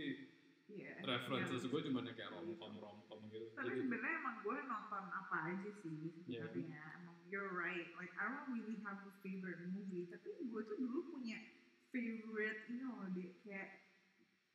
Iya. 0.67 0.99
references 1.01 1.63
Iya. 1.63 1.69
gue 1.69 1.81
cuma 1.81 1.99
kayak 2.03 2.29
romcom 2.29 2.73
romcom 2.75 3.19
gitu 3.27 3.47
Tapi 3.53 3.65
jadi 3.65 3.79
sebenarnya 3.81 4.15
emang 4.19 4.35
gue 4.37 4.57
nonton 4.61 5.03
apa 5.07 5.37
aja 5.47 5.69
sih 5.73 6.11
Iya. 6.23 6.43
sebenarnya. 6.43 6.81
Emang 6.93 7.15
you're 7.25 7.49
right. 7.49 7.87
Like 7.93 8.11
I 8.13 8.27
don't 8.27 8.47
really 8.47 8.75
have 8.81 8.99
a 8.99 9.13
favorite 9.17 9.63
movie. 9.63 10.03
Tapi 10.05 10.27
gue 10.43 10.61
tuh 10.63 10.75
dulu 10.75 10.99
punya 11.09 11.39
favorite, 11.87 12.59
you 12.67 12.77
know, 12.77 12.99
deh, 13.07 13.31
kayak 13.39 13.71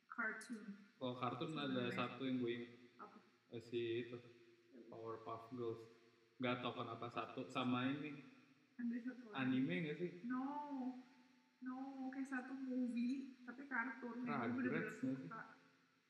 cartoon. 0.07 0.77
kalau 0.93 1.15
kartun 1.15 1.51
ada 1.51 1.65
Sebenarnya. 1.89 1.97
satu 1.97 2.21
yang 2.23 2.37
gue 2.37 2.51
inget 2.55 2.71
Apa? 2.95 3.17
Eh, 3.49 3.59
si 3.59 3.81
itu 3.99 4.15
Powerpuff 4.87 5.49
Girls 5.49 5.81
gak 6.37 6.61
tau 6.61 6.71
kenapa 6.71 7.09
satu 7.09 7.43
sama 7.45 7.89
ini 7.89 8.21
Ada 8.75 8.97
satu 9.03 9.25
lagi. 9.27 9.41
anime 9.41 9.73
gak 9.83 9.97
sih 9.97 10.11
No, 10.23 10.45
no, 11.59 11.75
kayak 12.07 12.29
satu 12.29 12.53
movie 12.55 13.33
tapi 13.41 13.65
kartun 13.65 14.21
yang 14.21 14.47
gue 14.47 14.63
nggak 14.63 14.95
sih? 14.95 15.11
suka. 15.19 15.41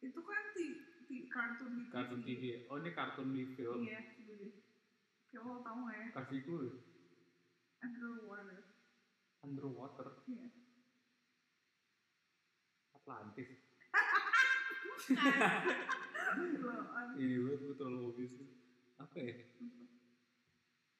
Itu 0.04 0.20
kan 0.20 0.44
di, 0.54 0.68
di 1.08 1.18
kartun 1.32 1.72
di 1.74 1.84
TV. 1.88 1.92
kartun 1.92 2.22
TV 2.22 2.44
oh 2.68 2.76
ini 2.78 2.92
kartun 2.92 3.28
di 3.32 3.44
film 3.56 3.80
Iya, 3.82 4.00
itu 4.20 4.34
deh. 4.36 4.52
Kayak 5.32 5.48
lo 5.48 5.54
tau 5.64 5.80
gak 5.82 5.96
ya? 5.96 6.06
kasih 6.14 6.40
gue 6.44 6.68
Underwater. 7.84 8.60
underwater 9.42 10.08
Iya. 10.26 10.48
Atlantis 12.94 13.50
ini 17.14 17.36
gue 17.36 17.54
gue 17.54 17.74
terlalu 17.76 18.00
obvious 18.08 18.34
apa 18.96 19.16
ya 19.20 19.36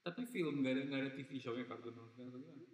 tapi 0.04 0.22
film 0.28 0.60
gak 0.60 0.76
ada 0.76 0.82
gak 0.86 1.00
ada 1.00 1.12
TV 1.16 1.40
show 1.40 1.56
nya 1.56 1.64
kartun 1.64 1.96
atau 1.96 2.12
gimana 2.12 2.36
enggak 2.36 2.52
ada. 2.52 2.68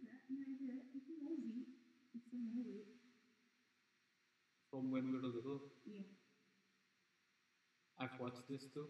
Itu 0.97 1.13
movie. 1.21 1.69
Itu 2.11 2.33
movie. 2.33 2.97
from 4.69 4.89
when 4.89 5.05
we 5.09 5.17
were 5.17 5.29
little 5.29 5.61
Iya. 5.85 6.18
I've 7.99 8.15
watched 8.15 8.47
this 8.47 8.63
too 8.71 8.87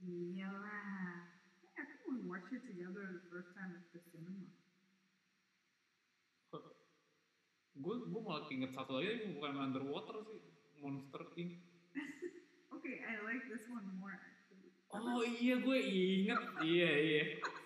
Iyalah. 0.00 1.28
I 1.76 1.82
think 1.84 2.00
we 2.08 2.24
watched 2.28 2.52
it 2.52 2.64
together 2.64 3.04
the 3.20 3.24
first 3.28 3.52
time 3.56 3.76
at 3.76 3.84
the 3.92 4.00
cinema. 4.12 4.48
gue 7.80 7.96
gue 8.12 8.20
malah 8.20 8.44
inget 8.52 8.76
satu 8.76 9.00
lagi 9.00 9.08
yang 9.24 9.40
bukan 9.40 9.56
underwater 9.56 10.20
sih 10.28 10.40
Monster 10.84 11.32
Inc 11.40 11.64
Okay, 12.76 13.00
I 13.00 13.24
like 13.24 13.48
this 13.48 13.64
one 13.72 13.88
more 13.96 14.12
actually. 14.12 14.68
oh 14.92 15.24
iya 15.24 15.56
gue 15.64 15.78
inget 15.80 16.40
iya 16.60 16.90
iya 16.92 17.22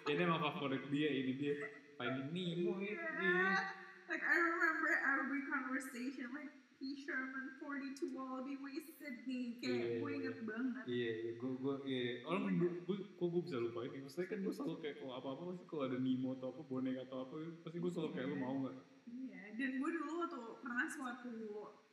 ini 0.06 0.20
emang 0.22 0.38
favorit 0.38 0.86
dia 0.94 1.10
ini 1.10 1.34
dia 1.34 1.54
Finding 1.98 2.30
Nemo 2.30 2.78
ya 2.78 2.94
iya. 2.94 2.98
Yeah. 3.18 3.58
Like 4.06 4.22
I 4.22 4.36
remember 4.38 4.90
every 5.02 5.42
conversation 5.50 6.30
like 6.30 6.52
P. 6.78 6.98
Sherman 7.00 7.46
42 7.62 8.14
Wallaby 8.14 8.54
Way 8.60 8.76
Sydney 8.84 9.58
kayak 9.60 9.74
Iya, 9.74 9.86
gue 10.00 10.10
iya. 10.10 10.16
inget 10.18 10.38
banget. 10.44 10.84
Iya, 10.84 11.12
iya, 11.12 11.32
gue, 11.38 11.52
gue, 11.60 11.74
iya, 11.88 12.04
orang 12.28 12.42
gue, 12.56 12.70
gue, 12.84 12.96
kok 13.14 13.28
gue 13.28 13.42
bisa 13.44 13.56
lupa 13.60 13.80
ini? 13.86 13.98
Maksudnya 14.04 14.28
kan 14.30 14.38
gue 14.42 14.54
selalu 14.54 14.76
kayak 14.80 14.96
kalau 15.02 15.14
apa-apa 15.18 15.42
pasti 15.52 15.64
kalau 15.68 15.82
ada 15.86 15.98
Nemo 16.00 16.28
atau 16.36 16.48
apa, 16.52 16.60
boneka 16.66 17.02
atau 17.06 17.18
apa, 17.28 17.34
pasti 17.62 17.76
gue 17.78 17.90
selalu 17.92 18.10
kayak 18.16 18.26
lu 18.32 18.36
mau 18.40 18.54
nggak? 18.64 18.76
Iya, 19.04 19.42
dan 19.60 19.70
gue 19.78 19.90
dulu 19.92 20.12
waktu 20.24 20.40
pernah 20.64 20.86
suatu 20.88 21.32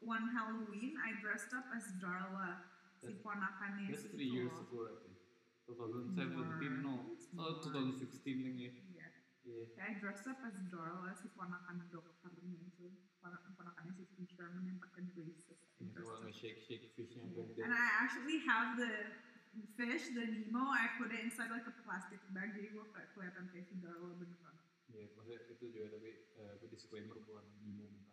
one 0.01 0.27
Halloween 0.31 0.95
I 0.97 1.19
dressed 1.19 1.51
up 1.51 1.67
as 1.75 1.85
Darla 1.99 2.65
si 3.01 3.17
ponakannya 3.19 3.89
That's 3.89 4.07
three 4.13 4.29
years 4.29 4.55
ago, 4.55 4.87
I 4.87 4.95
think. 5.01 5.17
2017, 5.71 6.83
no. 6.83 7.15
Oh, 7.39 7.57
more. 7.57 7.63
2016 7.63 8.43
yang 8.43 8.57
ya. 8.59 8.71
Iya. 9.41 9.65
Iya. 9.65 9.65
Ya, 9.73 9.83
I 9.89 9.93
dressed 9.97 10.27
up 10.27 10.37
as 10.41 10.53
Darla 10.69 11.11
si 11.13 11.27
ponakan 11.33 11.81
dokternya 11.89 12.61
itu 12.61 12.93
Pon- 13.17 13.41
ponakannya 13.53 13.93
si 13.93 14.05
P. 14.07 14.25
Sherman 14.27 14.65
yang 14.65 14.77
pakai 14.77 15.01
braces. 15.07 15.57
Yang 15.77 15.89
dressed 15.91 15.97
suka 15.97 16.13
up. 16.13 16.23
nge-shake-shake 16.25 16.85
fishnya 16.93 17.23
Yeah. 17.25 17.65
And 17.65 17.73
I 17.73 17.85
actually 18.01 18.37
have 18.45 18.77
the 18.77 18.91
fish, 19.75 20.13
the 20.13 20.25
Nemo. 20.25 20.69
I 20.69 20.93
put 20.97 21.09
it 21.09 21.21
inside 21.21 21.49
like 21.49 21.65
a 21.65 21.75
plastic 21.81 22.21
bag. 22.31 22.53
Jadi 22.53 22.69
gue 22.69 22.85
kayak 22.89 23.09
kelihatan 23.13 23.49
kayak 23.49 23.65
si 23.65 23.75
beneran. 23.77 24.55
Iya, 24.91 25.05
maksudnya 25.15 25.39
itu 25.41 25.53
juga 25.59 25.81
tapi 25.89 26.09
eh, 26.35 26.53
disclaimer 26.67 27.17
bukan 27.17 27.45
Nemo 27.61 27.85
bukan. 27.89 28.05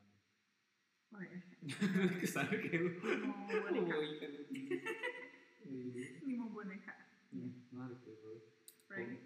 Oh 1.08 1.20
ya. 1.24 1.38
Kesannya 2.20 2.56
kayak 2.58 2.80
lu. 2.80 2.90
Nemo 3.00 3.32
Oh, 3.32 3.60
boneka. 3.64 3.96
Iya. 5.68 6.06
Nemo 6.24 6.46
boneka. 6.50 6.94
Hmm, 7.28 7.52
Menarik. 7.68 8.00
Right? 8.88 9.20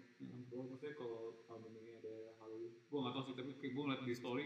Kalau- 0.51 0.67
maksudnya 0.69 0.95
kalau 0.95 1.39
tahun 1.47 1.71
ini 1.71 1.92
gue 2.93 3.01
gak 3.01 3.13
tau 3.17 3.23
sih 3.25 3.33
tapi 3.33 3.57
kayak 3.57 3.73
gue 3.73 3.83
ngeliat 3.83 4.03
di 4.05 4.13
story 4.13 4.45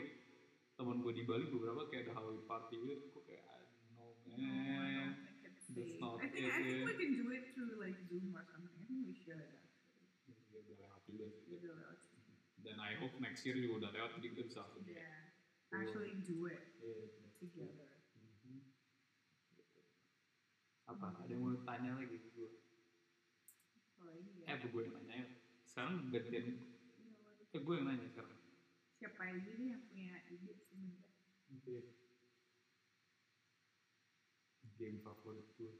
teman 0.79 1.03
gue 1.03 1.11
di 1.11 1.27
Bali 1.27 1.43
beberapa 1.43 1.83
kayak 1.83 2.07
ada 2.07 2.13
Halloween 2.15 2.47
party 2.47 2.79
gitu, 2.79 2.95
gue 3.11 3.23
kayak 3.27 3.43
I 3.43 3.59
don't 3.59 3.91
know 3.91 4.07
No, 4.23 4.47
I 4.79 4.87
man. 4.87 4.95
don't 4.95 5.19
think 5.19 5.39
it's 5.43 5.67
that's 5.67 5.91
safe. 5.91 5.99
not 5.99 6.15
I 6.15 6.27
think 6.31 6.47
it, 6.47 6.53
I 6.55 6.61
think 6.63 6.79
yeah. 6.79 6.85
we 6.87 6.93
can 6.95 7.11
do 7.11 7.27
it 7.33 7.43
through 7.51 7.75
like 7.75 7.97
Zoom 8.07 8.31
or 8.31 8.43
something. 8.47 8.71
I 8.71 8.83
think 8.87 9.03
we 9.03 9.11
should 9.11 9.35
actually. 9.35 9.67
Ya, 10.47 10.59
udah 10.63 10.75
lewat 10.79 11.01
juga 11.03 11.25
sih. 11.27 11.43
Gitu 11.51 11.67
loh. 11.67 11.91
Dan 12.57 12.79
I 12.79 12.95
hope 12.95 13.19
next 13.19 13.43
year 13.43 13.55
juga 13.55 13.73
udah 13.83 13.89
lewat 13.91 14.09
jadi 14.15 14.27
kita 14.31 14.41
bisa 14.47 14.57
langsung 14.63 14.83
Yeah. 14.87 15.27
Actually 15.67 16.15
do 16.23 16.47
it 16.47 16.63
iya, 16.79 17.11
together. 17.35 17.91
Mhm. 18.15 18.63
Gitu. 19.51 19.79
Apa? 20.87 21.07
Ada 21.19 21.27
yang 21.27 21.43
mau 21.43 21.59
tanya 21.59 21.91
lagi 21.99 22.15
ke 22.15 22.29
gue? 22.31 22.49
Oh 23.97 24.07
Eh, 24.45 24.47
iya. 24.47 24.55
apa 24.55 24.65
gue 24.65 24.81
yang 24.85 24.95
nanya? 24.95 25.27
Sekarang 25.65 26.07
gantian, 26.07 26.45
eh 27.51 27.59
gue 27.59 27.73
yang 27.75 27.85
nanya 27.85 28.07
sekarang. 28.07 28.36
Siapa 28.97 29.29
aja 29.29 29.51
nih 29.53 29.69
yang 29.71 29.83
punya 29.85 30.17
ide 30.27 30.53
sebenarnya? 30.57 31.05
Oke. 31.53 31.77
Game 34.77 34.99
favorit 35.01 35.45
gue. 35.55 35.73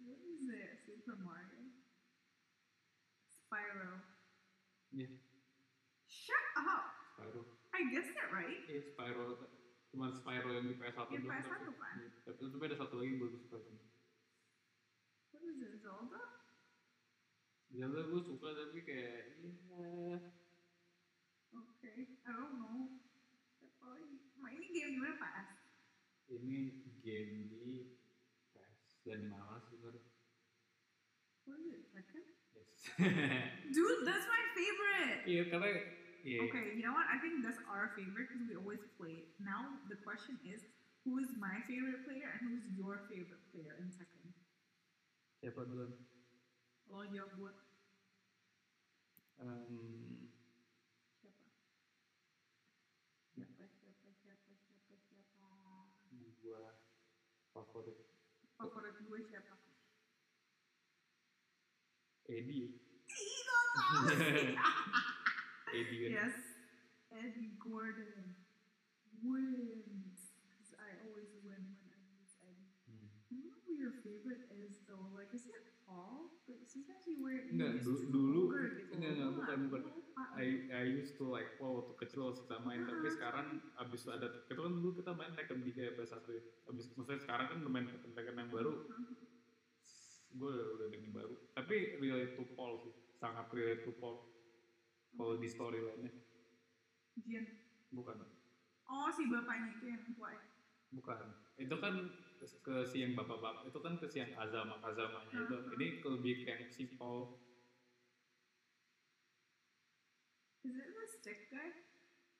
What 0.00 0.20
is 0.24 0.44
it? 0.48 0.72
Super 0.84 1.20
Mario? 1.20 1.68
Spyro. 3.28 3.92
Iya, 4.88 5.08
Shut 6.08 6.44
up! 6.56 6.84
Spyro. 7.12 7.44
I 7.76 7.80
guessed 7.92 8.12
it 8.12 8.28
right. 8.32 8.64
Iya, 8.64 8.80
Spyro. 8.88 9.44
Cuman 9.92 10.12
Spyro 10.12 10.48
yang 10.52 10.64
di 10.68 10.76
PS1 10.76 11.08
Yang 11.12 11.24
doang, 11.24 11.32
PS1 11.44 11.52
tapi- 11.60 11.76
kan? 11.76 11.94
Iya, 12.00 12.08
Tapi 12.24 12.40
tapi 12.48 12.64
ada 12.64 12.76
satu 12.76 12.94
lagi 13.00 13.12
suka 13.36 13.58
sih. 13.60 13.76
What 15.32 15.44
is 15.44 15.60
it? 15.60 15.72
Zelda? 15.80 16.47
Zelda 17.68 18.00
gue 18.08 18.22
suka 18.24 18.48
tapi 18.56 18.80
kayak, 18.80 19.20
iya. 19.44 20.16
Okay. 21.52 22.08
I 22.24 22.30
don't 22.32 22.56
know. 22.56 22.88
Lagi? 23.84 24.20
Ma, 24.40 24.48
ini 24.52 24.66
game 24.72 24.96
gimana 24.96 25.16
pas? 25.20 25.46
Ini 26.28 26.58
game 27.04 27.32
di 27.48 27.88
PS 28.52 29.04
dan 29.04 29.28
malas 29.28 29.64
sebenarnya. 29.68 30.04
What 31.48 31.60
is 31.60 31.68
it? 31.72 31.84
Second? 31.92 32.26
Yes. 32.56 32.72
Dude, 33.72 34.00
that's 34.04 34.26
my 34.28 34.42
favorite! 34.52 35.20
Iya, 35.24 35.42
karena 35.48 35.68
iya. 36.24 36.40
Okay, 36.48 36.64
you 36.76 36.84
know 36.84 36.92
what? 36.96 37.08
I 37.08 37.16
think 37.20 37.40
that's 37.40 37.60
our 37.68 37.92
favorite 37.96 38.28
because 38.28 38.44
we 38.44 38.56
always 38.56 38.84
play 39.00 39.24
it. 39.24 39.28
Now 39.40 39.80
the 39.88 39.96
question 40.04 40.36
is, 40.44 40.64
who 41.04 41.16
is 41.20 41.32
my 41.40 41.64
favorite 41.64 42.04
player 42.04 42.28
and 42.36 42.52
who's 42.52 42.66
your 42.76 43.00
favorite 43.08 43.44
player 43.52 43.76
in 43.80 43.88
second? 43.88 44.28
Siapa 45.40 45.64
duluan? 45.64 45.94
Lo 46.88 47.04
jawab 47.04 47.30
gue. 47.36 47.52
Em, 49.38 50.28
Siapa? 51.20 51.44
Siapa, 53.36 53.86
siapa, 54.02 54.08
siapa, 54.24 54.52
siapa, 54.64 54.94
siapa? 55.04 55.46
gua 56.40 56.72
favorit 57.52 57.96
favorit 58.56 58.96
gue 59.04 59.20
siapa? 59.20 59.54
Eddie 62.28 62.72
Ih, 63.08 63.38
gak 63.48 63.64
tau 63.72 64.00
sih. 64.16 64.52
Eddie 65.76 65.98
kan 66.00 66.10
yes, 66.12 66.36
Eddie 67.12 67.52
Gordon 67.60 68.36
wins. 69.20 70.32
Because 70.48 70.72
I 70.76 70.96
always 71.00 71.32
win 71.40 71.64
when 71.80 71.92
I 71.92 72.04
use 72.20 72.32
Eddie. 72.44 72.72
Hmm. 72.88 73.08
You 73.32 73.44
know 73.44 73.56
who 73.64 73.72
your 73.76 73.94
favorite 74.04 74.44
is 74.52 74.80
though? 74.88 75.08
Like, 75.12 75.32
is 75.32 75.44
it 75.48 75.64
To 76.68 77.92
dulu- 78.12 78.52
vulgar 78.52 78.68
gitu. 78.76 78.92
enggak, 78.92 79.10
enggak, 79.16 79.30
bukan, 79.32 79.56
nggak 79.56 79.60
bukan. 79.72 79.82
I, 80.36 80.46
I 80.68 80.84
used 80.84 81.16
to 81.16 81.30
like 81.30 81.56
wow 81.56 81.80
waktu 81.80 81.94
kecil 82.04 82.34
suka 82.34 82.58
main 82.60 82.84
tapi 82.84 83.06
sekarang 83.08 83.62
abis 83.80 84.04
ada 84.10 84.28
itu 84.50 84.60
kan 84.60 84.72
dulu 84.76 84.90
kita 84.98 85.14
main 85.14 85.32
Tekken 85.32 85.64
3 85.64 85.96
PS1 85.96 86.26
ya. 86.28 86.42
Abis 86.68 86.84
maksudnya 86.92 87.20
sekarang 87.22 87.46
kan 87.48 87.56
udah 87.64 87.72
main 87.72 87.86
Tekken 87.88 88.12
Tekken 88.12 88.36
yang 88.36 88.50
baru. 88.52 88.72
Gue 90.36 90.50
udah, 90.52 90.66
udah 90.76 90.86
dengan 90.92 91.10
baru. 91.16 91.34
Tapi 91.56 91.76
relate 92.02 92.36
to 92.36 92.44
Paul 92.52 92.84
sih 92.84 92.92
sangat 93.16 93.48
relate 93.50 93.82
to 93.88 93.92
Paul. 93.96 94.28
Kalau 95.16 95.34
di 95.40 95.48
storyline-nya. 95.48 96.12
Jin. 97.24 97.44
bukan. 97.90 98.22
Oh, 98.86 99.08
si 99.10 99.26
bapaknya 99.26 99.74
itu 99.74 99.84
yang 99.88 100.04
white. 100.20 100.44
bukan. 100.92 101.18
Itu 101.58 101.74
kan 101.80 101.94
ke 102.44 102.84
si 102.86 103.02
yang 103.02 103.18
bapak-bapak. 103.18 103.66
Itu 103.66 103.78
kan 103.82 103.98
ke 103.98 104.06
si 104.06 104.22
yang 104.22 104.32
Azama 104.38 104.78
Azamanya 104.84 105.34
itu 105.34 105.56
ini 105.74 105.98
ke 105.98 106.08
lebih 106.10 106.46
kayak 106.46 106.70
si 106.70 106.94
Paul 106.94 107.38
Is 110.62 110.74
it 110.74 110.90
the 110.92 111.06
stick 111.08 111.48
guy? 111.50 111.70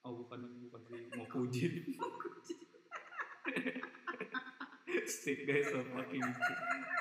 oh 0.07 0.15
bukan 0.25 0.41
bukan 0.63 0.81
si 0.87 0.95
Mokujin 1.19 1.75
stick 5.19 5.49
guys 5.49 5.73
a 5.75 5.83
fucking 5.83 6.29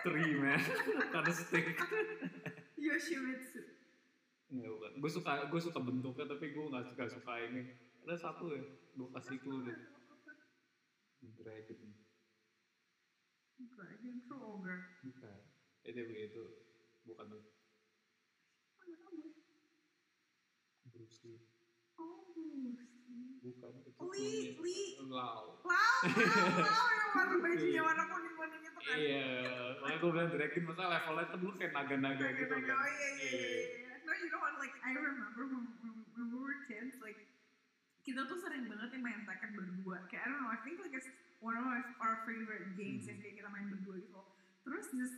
tree 0.01 0.33
man. 0.39 0.59
Karena 1.13 1.31
stick. 1.31 1.75
Yoshimitsu. 2.79 3.61
Enggak 4.49 4.71
bukan. 4.71 4.91
Gue 5.03 5.11
suka 5.11 5.45
gue 5.51 5.59
suka 5.59 5.79
bentuknya 5.83 6.25
tapi 6.25 6.55
gue 6.55 6.65
nggak 6.71 6.87
suka 6.87 7.03
suka 7.11 7.33
ini. 7.51 7.75
Ada 8.07 8.31
satu 8.31 8.55
ya 8.55 8.63
gue 8.97 9.07
kasih 9.13 9.37
clue 9.43 9.61
deh 9.67 9.77
dragon 11.47 11.93
Dragon 13.57 14.15
True 14.25 15.06
Bukan 15.17 15.41
itu 15.89 16.01
itu 16.13 16.43
bukan? 17.09 17.25
Bruce 20.93 21.19
Lee 21.25 21.41
Oh, 21.97 22.21
Bruce 22.77 23.01
Lee. 23.09 23.33
bukan 23.41 23.73
itu 23.81 23.89
Lee, 23.97 24.13
clue-nya. 24.13 24.51
Lee. 24.61 24.89
Lau 25.01 25.57
Wow, 25.65 25.73
wow, 26.05 26.45
wow, 26.61 26.87
yang 26.93 27.09
warna 27.17 27.35
bajunya 27.41 27.81
warna 27.81 28.03
kuning-kuning 28.05 28.61
itu 28.61 28.79
kan. 28.85 28.97
iya 29.01 29.25
makanya 29.81 29.97
gue 29.97 30.09
bilang 30.13 30.29
dragon 30.29 30.63
masa 30.69 30.83
levelnya 30.85 31.25
kan 31.25 31.37
dulu 31.41 31.51
kayak 31.57 31.71
naga-naga 31.73 32.21
Naga, 32.29 32.37
gitu 32.37 32.55
kan 32.61 32.77
Oh 32.77 32.87
iya, 32.93 33.09
iya, 33.17 33.29
iya, 33.33 33.49
iya. 33.73 33.89
No, 34.05 34.11
you 34.13 34.29
know 34.29 34.37
what, 34.37 34.53
like, 34.61 34.77
I 34.85 34.93
remember 34.93 35.49
when, 35.49 35.73
when, 35.81 35.93
when 36.13 36.25
we 36.29 36.37
were 36.37 36.53
kids, 36.69 37.01
like, 37.01 37.17
kita 38.05 38.23
tuh 38.29 38.37
sering 38.37 38.69
banget 38.69 38.93
yang 38.95 39.03
main 39.03 39.21
Tekken 39.25 39.51
berdua. 39.57 40.05
Kayak, 40.07 40.21
I 40.23 40.27
don't 40.29 40.39
know, 40.39 40.51
I 40.53 40.59
think 40.61 40.77
like 40.79 40.93
it's 40.93 41.09
one 41.41 41.57
of 41.57 41.65
our, 41.65 41.81
our 41.99 42.15
favorite 42.23 42.69
games 42.77 43.09
yang 43.09 43.17
kayak 43.19 43.35
kita 43.41 43.49
main 43.49 43.67
berdua 43.67 43.97
gitu. 43.97 44.21
Terus 44.67 44.87
this 44.91 45.13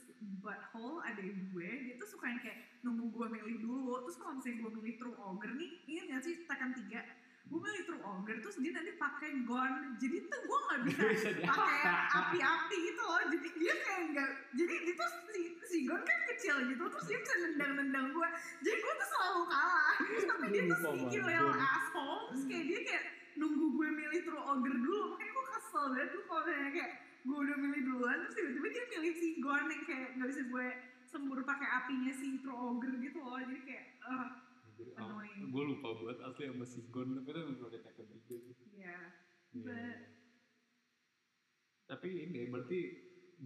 butthole 0.46 1.02
ada 1.02 1.26
gue, 1.26 1.70
dia 1.90 1.98
tuh 1.98 2.06
suka 2.06 2.30
yang 2.30 2.38
kayak 2.38 2.70
nunggu 2.86 3.10
gue 3.10 3.28
milih 3.34 3.58
dulu. 3.66 4.06
Terus 4.06 4.18
kalau 4.22 4.38
misalnya 4.38 4.58
gue 4.62 4.72
milih 4.78 4.94
True 5.02 5.18
Ogre 5.18 5.54
nih, 5.58 5.72
ingat 5.90 6.06
gak 6.06 6.22
sih 6.22 6.34
Tekken 6.46 6.72
3? 6.78 7.50
Gue 7.50 7.60
milih 7.66 7.84
True 7.90 8.04
Ogre, 8.06 8.38
terus 8.46 8.58
dia 8.62 8.72
nanti 8.78 8.94
pakai 8.94 9.30
gun. 9.42 9.74
Jadi 9.98 10.18
tuh 10.30 10.42
gue 10.46 10.60
Nggak 10.70 10.86
bisa 10.86 11.30
pakai 11.50 11.82
api-api 12.14 12.78
gitu 12.78 13.02
loh. 13.02 13.24
Jadi 13.34 13.48
dia 13.58 13.74
kayak 13.74 14.02
enggak, 14.06 14.30
jadi 14.54 14.76
itu 14.86 15.04
si, 15.34 15.42
si 15.66 15.78
gun 15.90 16.02
kan 16.06 16.20
kecil 16.30 16.56
gitu, 16.70 16.84
terus 16.86 17.06
dia 17.10 17.20
bisa 17.26 17.36
nendang-nendang 17.42 18.08
gue. 18.14 18.30
Jadi 18.62 18.78
gue 18.78 18.94
tuh 19.02 19.08
selalu 19.18 19.42
kalah. 19.50 19.96
Terus 19.98 20.26
tapi 20.30 20.46
dia 20.54 20.62
tuh 20.70 20.78
sneaky 20.78 21.20
little 21.26 21.58
asshole. 21.58 22.22
Terus 22.32 22.44
kayak 22.46 22.66
dia 22.70 22.80
kayak 22.86 23.04
nunggu 23.34 23.66
gue 23.74 23.88
milih 23.98 24.20
True 24.30 24.44
Ogre 24.46 24.78
dulu. 24.78 25.02
Makanya 25.18 25.32
gue 25.34 25.46
kesel 25.58 25.86
banget 25.90 26.10
tuh 26.14 26.22
kalau 26.30 26.44
kayak 26.46 27.09
gue 27.26 27.38
udah 27.38 27.58
milih 27.60 27.82
duluan, 27.84 28.18
terus 28.24 28.36
tiba-tiba 28.36 28.68
dia 28.72 28.86
milih 28.96 29.14
si 29.16 29.28
gun 29.44 29.66
yang 29.68 29.84
kayak 29.84 30.10
gak 30.16 30.28
bisa 30.32 30.42
gue 30.48 30.66
sembur 31.10 31.40
pakai 31.42 31.68
apinya 31.68 32.14
si 32.14 32.38
True 32.40 32.56
Ogre 32.56 32.96
gitu 33.02 33.18
loh. 33.20 33.42
Jadi 33.42 33.62
kayak, 33.66 33.86
eh, 33.98 34.28
Annoying. 34.96 35.52
gue 35.52 35.64
lupa 35.76 35.90
buat 36.00 36.18
asli 36.24 36.48
sama 36.48 36.64
si 36.64 36.80
Gon 36.88 37.20
tapi 37.20 37.36
itu 37.36 37.40
memang 37.44 37.68
ada 37.68 37.80
3 37.84 38.04
sih 38.24 38.40
ya. 38.80 39.00
But- 39.52 40.08
Tapi 41.90 42.10
ini 42.30 42.54
berarti 42.54 42.80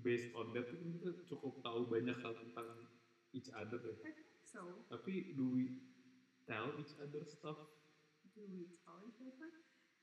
based 0.03 0.35
on 0.35 0.51
that 0.51 0.67
kita 0.67 1.23
cukup 1.31 1.63
tahu 1.63 1.87
banyak 1.87 2.17
hal 2.19 2.35
tentang 2.35 2.91
each 3.31 3.47
other 3.55 3.79
ya. 3.79 3.95
So. 4.43 4.83
Tapi 4.91 5.33
do 5.33 5.47
we 5.55 5.79
tell 6.45 6.75
each 6.77 6.93
other 6.99 7.23
stuff? 7.23 7.57
do 8.33 8.43
we 8.49 8.65
tell 8.83 8.99
each 9.05 9.21
other? 9.21 9.49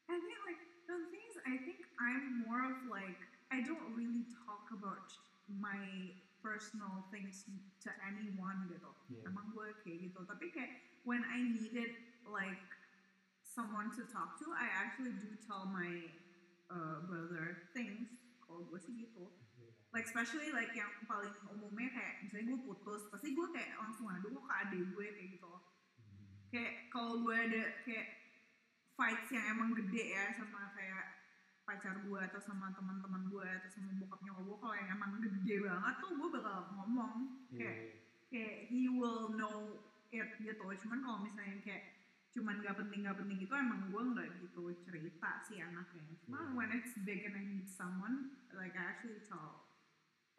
I 0.08 0.16
think 0.18 0.38
like 0.46 0.62
the 0.86 0.96
thing 1.10 1.24
is, 1.30 1.36
I 1.42 1.54
think 1.66 1.82
I'm 1.98 2.46
more 2.46 2.62
of 2.62 2.78
like 2.86 3.18
I 3.50 3.60
don't 3.66 3.90
really 3.92 4.26
talk 4.46 4.70
about 4.70 5.10
my 5.50 6.14
personal 6.40 7.04
things 7.10 7.44
to 7.84 7.90
anyone 8.06 8.70
gitu. 8.70 8.90
Yeah. 9.10 9.28
Emang 9.28 9.52
gue 9.52 9.74
kayak 9.82 10.10
gitu. 10.10 10.20
Tapi 10.24 10.54
kayak 10.54 10.72
when 11.02 11.26
I 11.26 11.42
needed 11.42 11.92
like 12.24 12.64
someone 13.42 13.90
to 13.98 14.06
talk 14.08 14.38
to, 14.40 14.46
I 14.54 14.70
actually 14.70 15.18
do 15.18 15.34
tell 15.44 15.66
my 15.66 16.08
uh, 16.70 17.04
brother 17.04 17.68
things. 17.74 18.08
Kalau 18.46 18.64
gue 18.70 18.80
sih 18.80 18.94
gitu. 19.06 19.28
Like 19.90 20.06
especially 20.06 20.54
like 20.54 20.70
yang 20.78 20.90
paling 21.10 21.34
umumnya 21.50 21.90
kayak 21.90 22.14
misalnya 22.22 22.54
gue 22.54 22.60
putus, 22.62 23.10
pasti 23.10 23.34
gue 23.34 23.48
kayak 23.50 23.74
langsung 23.82 24.06
ngadu 24.06 24.38
ke 24.38 24.52
adik 24.62 24.82
gue 24.94 25.06
kayak 25.18 25.30
gitu 25.34 25.46
loh 25.50 25.62
kayak 26.50 26.90
kalau 26.90 27.22
gue 27.22 27.34
ada 27.34 27.62
kayak 27.86 28.06
fights 28.98 29.30
yang 29.30 29.46
emang 29.54 29.70
gede 29.72 30.18
ya 30.18 30.34
sama 30.34 30.74
kayak 30.74 31.19
pacar 31.70 31.94
gue 31.96 32.18
atau 32.20 32.40
sama 32.40 32.74
teman-teman 32.74 33.22
gue 33.24 33.46
atau 33.46 33.70
sama 33.70 33.94
bokap 33.94 34.18
nyokap 34.20 34.42
gue 34.42 34.56
kalau 34.58 34.74
yang 34.74 34.90
emang 34.90 35.10
gede 35.16 35.56
banget 35.62 35.94
tuh 35.96 36.10
gue 36.12 36.28
bakal 36.32 36.56
ngomong 36.72 37.14
kayak 37.48 37.76
Iya. 37.78 37.94
kayak 38.26 38.54
he 38.66 38.90
will 38.90 39.30
know 39.30 39.78
it 40.10 40.34
gitu 40.36 40.58
cuman 40.66 40.98
kalau 40.98 41.18
misalnya 41.22 41.62
kayak 41.62 41.82
cuman 42.30 42.58
gak 42.58 42.74
penting 42.76 43.02
gak 43.02 43.14
penting 43.16 43.38
gitu 43.38 43.54
emang 43.54 43.86
gue 43.86 44.02
nggak 44.04 44.28
gitu 44.40 44.62
cerita 44.80 45.30
sih 45.40 45.58
anaknya 45.60 46.02
cuma 46.20 46.38
Hmm. 46.40 46.54
when 46.54 46.70
it's 46.70 46.94
big 47.00 47.22
and 47.22 47.34
I 47.34 47.44
need 47.44 47.66
someone 47.66 48.34
like 48.50 48.74
I 48.74 48.90
actually 48.90 49.22
tell 49.22 49.70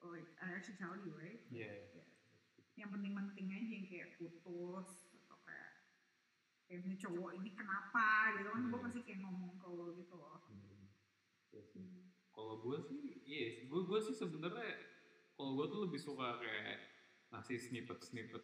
like 0.01 0.27
I 0.37 0.51
actually 0.51 0.75
tell 0.75 0.95
you 0.97 1.15
right 1.15 1.39
Iya. 1.47 1.95
yang 2.75 2.91
penting-penting 2.91 3.47
aja 3.49 3.67
yang 3.69 3.85
kayak 3.85 4.09
putus 4.17 4.89
atau 5.15 5.37
kayak 5.41 5.71
kayak 6.65 6.79
ini 6.81 6.95
cowok 6.97 7.31
ini 7.37 7.49
kenapa 7.51 8.07
gitu 8.35 8.49
kan 8.49 8.61
gue 8.61 8.71
Hmm. 8.73 8.83
pasti 8.83 8.99
kayak 9.01 9.19
ngomong 9.21 9.55
ke 9.55 9.67
lo 9.67 9.87
gitu 9.95 10.15
loh 10.15 10.39
Hmm. 10.47 10.70
Iya 11.51 11.63
sih. 11.67 11.83
Kalau 12.31 12.63
gue 12.63 12.77
sih, 12.87 12.99
iya, 13.27 13.59
yes. 13.59 13.67
gue 13.67 13.81
gue 13.83 13.99
sih 13.99 14.15
sebenarnya 14.15 14.71
kalau 15.35 15.59
gue 15.59 15.65
tuh 15.67 15.79
lebih 15.83 15.99
suka 15.99 16.39
kayak 16.39 16.79
ngasih 17.31 17.59
snippet 17.59 17.99
snippet 18.03 18.43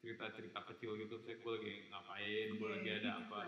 cerita-cerita 0.00 0.60
kecil 0.72 0.96
gitu, 0.96 1.20
saya 1.20 1.36
gue 1.36 1.52
lagi 1.52 1.74
ngapain, 1.92 2.46
gue 2.56 2.66
Iya, 2.68 2.72
lagi 2.72 2.88
ini 2.88 2.98
ada 3.00 3.10
apa. 3.20 3.40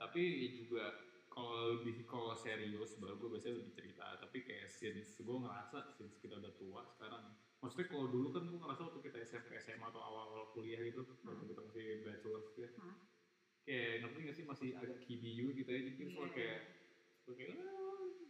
Tapi 0.00 0.22
juga 0.60 0.84
kalau 1.32 1.80
lebih 1.80 2.04
kalau 2.04 2.36
serius 2.36 2.94
baru 3.00 3.16
gue 3.16 3.28
biasanya 3.38 3.56
lebih 3.64 3.72
cerita. 3.72 4.06
Tapi 4.20 4.38
kayak 4.44 4.68
since 4.68 5.16
gue 5.16 5.36
ngerasa 5.40 5.96
since 5.96 6.20
kita 6.20 6.36
udah 6.36 6.52
tua 6.60 6.84
sekarang, 6.92 7.24
maksudnya 7.64 7.88
kalau 7.88 8.06
dulu 8.12 8.28
kan 8.36 8.44
gue 8.46 8.58
ngerasa 8.60 8.80
waktu 8.84 9.00
kita 9.00 9.18
SMP 9.24 9.56
SMA 9.56 9.86
atau 9.88 10.02
awal-awal 10.02 10.52
kuliah 10.52 10.80
gitu, 10.84 11.08
waktu 11.08 11.44
kita 11.48 11.60
masih 11.64 11.84
bachelor 12.04 12.40
gitu, 12.52 12.58
ya, 12.68 12.70
Hmm. 12.76 12.96
kayak 13.64 13.92
ngerti 14.04 14.18
gak 14.28 14.36
sih 14.36 14.44
masih 14.44 14.68
agak 14.76 15.00
kibiu 15.00 15.46
gitu 15.56 15.70
ya, 15.72 15.80
jadi 15.88 15.96
kita 15.96 16.10
selalu 16.12 16.28
Iya. 16.28 16.36
kayak 16.36 16.60
Gue 17.24 17.34
kayak, 17.40 17.56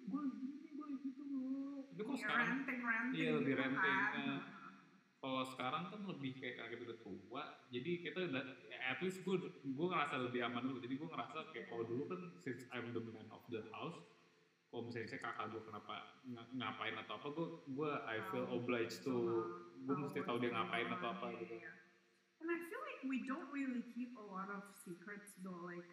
gue 0.07 0.23
gini, 0.39 0.67
gue 0.71 0.89
gitu 1.03 1.23
loh. 1.27 1.83
Tapi 1.91 2.01
kalau 2.03 2.15
Kayak 2.15 2.23
sekarang, 2.31 2.47
ranting 2.47 2.81
ranting 2.83 3.19
iya, 3.19 3.31
lebih 3.35 3.53
gitu 3.55 3.63
ranting, 3.63 3.99
kan. 3.99 4.15
eh. 4.23 4.41
kalau 5.25 5.41
sekarang 5.49 5.89
kan 5.89 6.01
lebih 6.05 6.37
kayak 6.37 6.55
karena 6.61 6.69
kita 6.69 6.83
udah 6.85 6.99
tua, 7.01 7.43
jadi 7.73 7.91
kita 7.97 8.19
udah, 8.29 8.45
at 8.93 8.99
least 9.01 9.25
gue, 9.25 9.37
gue 9.65 9.87
ngerasa 9.89 10.21
lebih 10.21 10.41
aman 10.45 10.63
dulu. 10.69 10.79
Jadi 10.85 10.95
gue 11.01 11.09
ngerasa 11.09 11.39
kayak 11.49 11.67
kalau 11.73 11.85
dulu 11.89 12.03
kan, 12.13 12.21
since 12.45 12.69
I'm 12.69 12.93
the 12.93 13.01
man 13.01 13.25
of 13.33 13.41
the 13.49 13.65
house, 13.73 13.97
kalau 14.69 14.85
misalnya 14.85 15.09
saya 15.09 15.25
kakak 15.25 15.47
gue 15.49 15.63
kenapa 15.65 15.95
ng- 16.29 16.51
ngapain 16.61 16.95
atau 17.01 17.15
apa, 17.17 17.29
gue, 17.33 17.47
gue 17.73 17.91
I 18.05 18.19
feel 18.29 18.47
obliged 18.53 19.01
to, 19.01 19.17
gue 19.81 19.97
mesti 19.97 20.21
tahu 20.29 20.37
dia 20.45 20.53
ngapain 20.53 20.93
atau 20.93 21.09
apa 21.09 21.27
iya, 21.33 21.41
gitu. 21.41 21.55
iya. 21.57 21.73
And 22.45 22.49
I 22.53 22.59
feel 22.69 22.83
like 22.85 23.01
we 23.09 23.25
don't 23.25 23.49
really 23.49 23.81
keep 23.97 24.13
a 24.21 24.25
lot 24.29 24.53
of 24.53 24.61
secrets 24.77 25.33
though, 25.41 25.65
like 25.65 25.89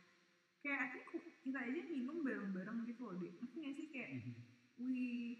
kayak 0.63 0.93
think 0.93 1.05
kita 1.43 1.59
aja 1.67 1.81
minum 1.89 2.21
bareng-bareng 2.21 2.85
gitu 2.89 3.01
loh, 3.09 3.15
deh. 3.17 3.31
Ngerti 3.41 3.57
gak 3.65 3.75
sih 3.77 3.87
kayak 3.89 4.11
Mhm. 4.11 4.43
we 4.77 5.37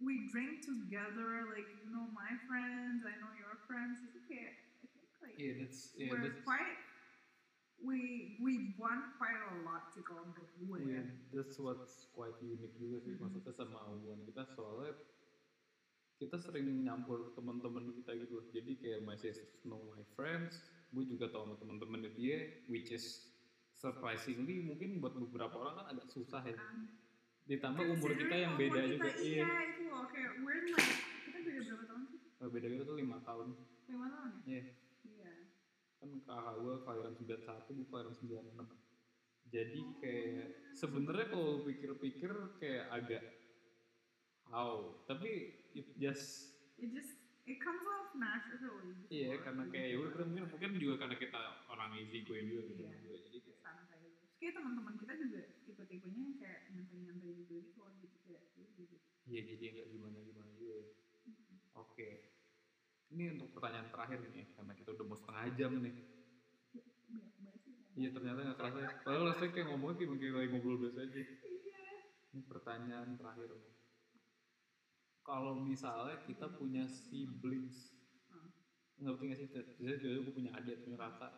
we 0.00 0.20
drink 0.28 0.60
together, 0.60 1.44
like 1.48 1.72
you 1.72 1.88
know 1.88 2.06
my 2.12 2.36
friends, 2.46 3.04
I 3.04 3.16
know 3.16 3.32
your 3.32 3.56
friends. 3.66 4.04
Itu 4.04 4.20
kayak 4.28 4.52
I 4.84 4.86
think 4.92 5.08
like 5.24 5.38
Yeah, 5.38 5.52
that's, 5.58 5.92
yeah, 5.94 6.14
we're 6.14 6.20
that's, 6.20 6.40
quite 6.44 6.76
we 7.80 8.32
we 8.40 8.58
want 8.76 9.04
quite 9.16 9.40
a 9.40 9.52
lot 9.52 9.88
sih 9.92 10.04
kalau 10.04 10.24
menurut 10.28 10.52
gue. 10.56 10.84
Yeah, 10.84 11.08
that's 11.32 11.56
what's 11.56 12.04
quite 12.12 12.36
unique 12.44 12.76
juga 12.76 13.00
sih 13.00 13.16
Mhm. 13.16 13.16
maksudnya 13.16 13.48
sama 13.56 13.80
hubungan 13.88 14.20
kita 14.28 14.44
soalnya 14.44 14.92
kita 16.16 16.40
sering 16.40 16.80
nyampur 16.80 17.28
teman-teman 17.36 17.92
kita 17.92 18.16
gitu 18.16 18.40
jadi 18.48 18.72
kayak 18.80 19.00
my 19.04 19.16
sisters 19.20 19.60
know 19.64 19.84
my 19.84 20.00
friends 20.16 20.64
gue 20.88 21.04
juga 21.04 21.28
tau 21.28 21.44
sama 21.44 21.56
teman-teman 21.60 22.08
dia 22.08 22.48
which 22.64 22.88
is 22.88 23.20
surprisingly 23.76 24.64
mungkin 24.64 24.98
buat 24.98 25.14
beberapa 25.14 25.54
orang 25.60 25.84
kan 25.84 25.86
agak 25.92 26.08
susah 26.08 26.42
ya. 26.42 26.56
Um, 26.56 26.88
ditambah 27.46 27.84
umur 27.94 28.10
kita 28.18 28.34
yang 28.34 28.58
beda 28.58 28.82
kita, 28.82 28.90
juga 28.90 29.10
iya. 29.22 29.46
itu 29.70 29.86
loh 29.86 30.10
kayak 30.10 30.42
we're 30.42 30.66
like 30.66 30.98
kita 31.30 31.38
beda 31.46 31.60
berapa 31.62 31.84
tahun 31.86 32.02
sih? 32.10 32.20
Eh, 32.42 32.48
beda 32.50 32.66
kita 32.66 32.82
tuh 32.82 32.96
lima 32.98 33.16
tahun. 33.22 33.46
Lima 33.86 34.06
tahun 34.10 34.30
ya? 34.42 34.50
Iya. 34.50 34.62
iya. 35.06 35.32
Kan 36.02 36.10
kakak 36.26 36.54
gue 36.58 36.74
kelahiran 36.82 37.14
91 37.14 37.76
gue 37.76 37.86
kelahiran 37.86 38.14
96 38.18 38.86
jadi 39.46 39.80
kayak 40.02 40.74
sebenarnya 40.74 41.26
kalau 41.30 41.62
pikir-pikir 41.62 42.32
kayak 42.58 42.86
agak 42.90 43.22
how? 44.50 44.98
Tapi 45.06 45.54
it 45.74 45.94
just 46.02 46.50
it 46.82 46.90
just 46.90 47.14
it 47.46 47.58
comes 47.62 47.84
off 47.86 48.10
naturally 48.14 49.06
iya 49.08 49.38
loh. 49.38 49.42
karena 49.46 49.62
kayak 49.70 49.86
ya 49.94 49.96
udah 50.02 50.24
mungkin 50.26 50.44
mungkin 50.50 50.70
juga 50.82 50.94
karena 51.06 51.16
kita 51.16 51.40
orang 51.70 51.90
easy 51.94 52.18
gue 52.26 52.38
juga 52.42 52.60
gitu 52.66 52.80
Iya. 52.82 52.90
juga. 52.98 53.16
jadi 53.26 53.38
kayak 53.46 53.58
santai 53.62 54.02
terus 54.18 54.32
kayak 54.38 54.52
teman-teman 54.58 54.94
kita 54.98 55.12
juga 55.14 55.40
tipe-tipenya 55.64 56.26
kayak 56.42 56.60
nyantai-nyantai 56.70 57.30
juga 57.38 57.54
gitu 57.62 57.76
loh 57.80 57.92
gitu 58.02 58.16
kayak 58.26 58.42
ya 58.58 58.68
gitu 58.74 58.96
iya 59.26 59.40
jadi 59.46 59.62
nggak 59.78 59.88
gimana 59.90 60.16
gimana 60.22 60.50
juga 60.58 60.78
oke 61.78 62.08
ini 63.14 63.24
untuk 63.34 63.48
pertanyaan 63.54 63.86
terakhir 63.90 64.18
nih 64.26 64.44
karena 64.54 64.72
kita 64.74 64.88
udah 64.94 65.04
mau 65.06 65.16
setengah 65.18 65.44
jam 65.54 65.72
nih 65.78 65.94
sih 65.94 66.06
iya 67.96 68.08
ternyata 68.12 68.38
nggak 68.44 68.58
kerasa 68.60 68.78
ya. 68.84 68.90
padahal 69.04 69.24
rasanya 69.32 69.50
kayak 69.54 69.66
ngomongnya 69.70 69.96
kayak 69.98 70.10
kayak 70.20 70.34
lagi 70.36 70.48
ngobrol 70.52 70.76
biasa 70.82 70.98
aja 71.06 71.20
iya 71.46 71.82
Ini 72.36 72.42
pertanyaan 72.44 73.08
terakhir 73.16 73.48
nih. 73.56 73.75
Kalau 75.26 75.58
misalnya 75.58 76.16
kita 76.22 76.46
punya 76.58 76.86
siblings, 76.86 77.90
Hmm. 78.30 78.50
ngerti 79.02 79.22
nggak 79.26 79.38
sih? 79.42 79.48
Jadi 79.50 79.94
jadi 80.02 80.16
gue 80.22 80.32
punya 80.38 80.50
adik, 80.58 80.76
punya 80.86 80.98
kakak, 81.02 81.32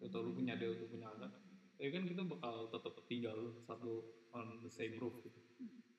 atau 0.00 0.18
lu 0.24 0.30
punya 0.32 0.56
adik, 0.56 0.68
lu 0.72 0.88
punya 0.88 1.06
kakak. 1.12 1.32
Ya 1.76 1.88
kan 1.92 2.02
kita 2.08 2.22
bakal 2.24 2.54
tetap 2.72 2.94
tinggal 3.10 3.38
satu 3.68 3.92
on 4.32 4.46
the 4.64 4.70
same 4.72 4.96
roof 4.96 5.14
gitu. 5.20 5.36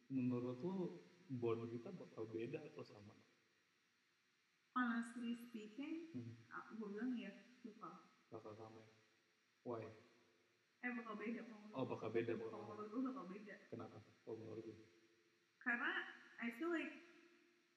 Menurut 0.09 0.57
lu 0.65 0.89
bond 1.29 1.69
kita 1.69 1.89
bakal 1.93 2.25
beda 2.25 2.59
atau 2.65 2.81
sama? 2.81 3.13
honestly 4.75 5.31
speaking 5.39 6.03
Hmm. 6.11 6.35
gue 6.75 6.87
bilang 6.91 7.15
ya 7.15 7.31
bakal 7.63 7.95
Bakal 8.31 8.51
sama 8.57 8.79
ya? 8.83 8.91
Why? 9.63 9.83
eh 10.85 10.91
bakal 10.93 11.13
beda 11.17 11.41
kalau 11.47 11.61
Oh 11.75 11.85
bakal 11.87 12.09
beda, 12.11 12.31
kalau 12.35 12.43
bakal 12.51 12.59
menurut 12.67 12.87
gue 12.91 13.01
bakal 13.09 13.23
beda 13.25 13.55
Kenapa? 13.71 13.97
Oh 14.27 14.35
menurut 14.35 14.63
lu? 14.67 14.75
karena 15.63 15.91
I 16.43 16.51
feel 16.59 16.69
like 16.69 17.04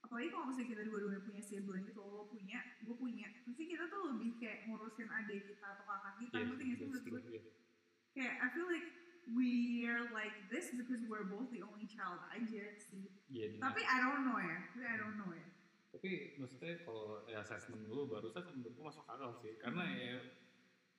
apalagi 0.08 0.32
kalau 0.32 0.44
misalnya 0.48 0.68
kita 0.68 0.82
dua-duanya 0.88 1.20
punya 1.20 1.42
sibling 1.44 1.84
gitu 1.84 2.00
lo 2.00 2.24
punya 2.26 2.58
gue 2.80 2.96
punya 2.96 3.28
pasti 3.44 3.62
kita 3.68 3.84
tuh 3.86 4.00
lebih 4.08 4.40
kayak 4.40 4.64
ngurusin 4.64 5.04
adik 5.06 5.44
kita 5.44 5.66
atau 5.68 5.84
kakak 5.84 6.14
kita 6.18 6.34
Yes, 6.34 6.46
ngerti 6.48 6.62
nggak 6.64 6.78
sih 6.80 6.88
that's 6.88 7.04
menurut 7.04 7.24
gue 7.28 7.36
yeah. 7.36 7.44
kayak 8.16 8.34
I 8.40 8.46
feel 8.50 8.66
like 8.66 8.88
we 9.28 9.50
are 9.84 10.08
like 10.08 10.48
this 10.48 10.72
because 10.72 11.04
we're 11.04 11.28
both 11.28 11.52
the 11.52 11.60
only 11.60 11.84
child 11.84 12.16
aja 12.32 12.64
sih. 12.80 13.12
Iya, 13.28 13.52
di- 13.52 13.60
tapi 13.60 13.84
I 13.84 14.00
don't 14.00 14.24
know 14.24 14.40
ya 14.40 14.64
tapi 14.72 14.84
I 14.88 14.96
don't 14.96 15.20
know 15.20 15.36
ya. 15.36 15.44
Tapi 15.92 16.40
maksudnya 16.40 16.80
kalau 16.80 17.28
ya 17.28 17.44
assessment 17.44 17.84
dulu 17.84 18.08
barusan 18.08 18.40
menurut 18.56 18.72
gue 18.72 18.84
masuk 18.88 19.04
akal 19.04 19.36
sih. 19.36 19.60
Karena 19.60 19.84
ya 19.84 20.16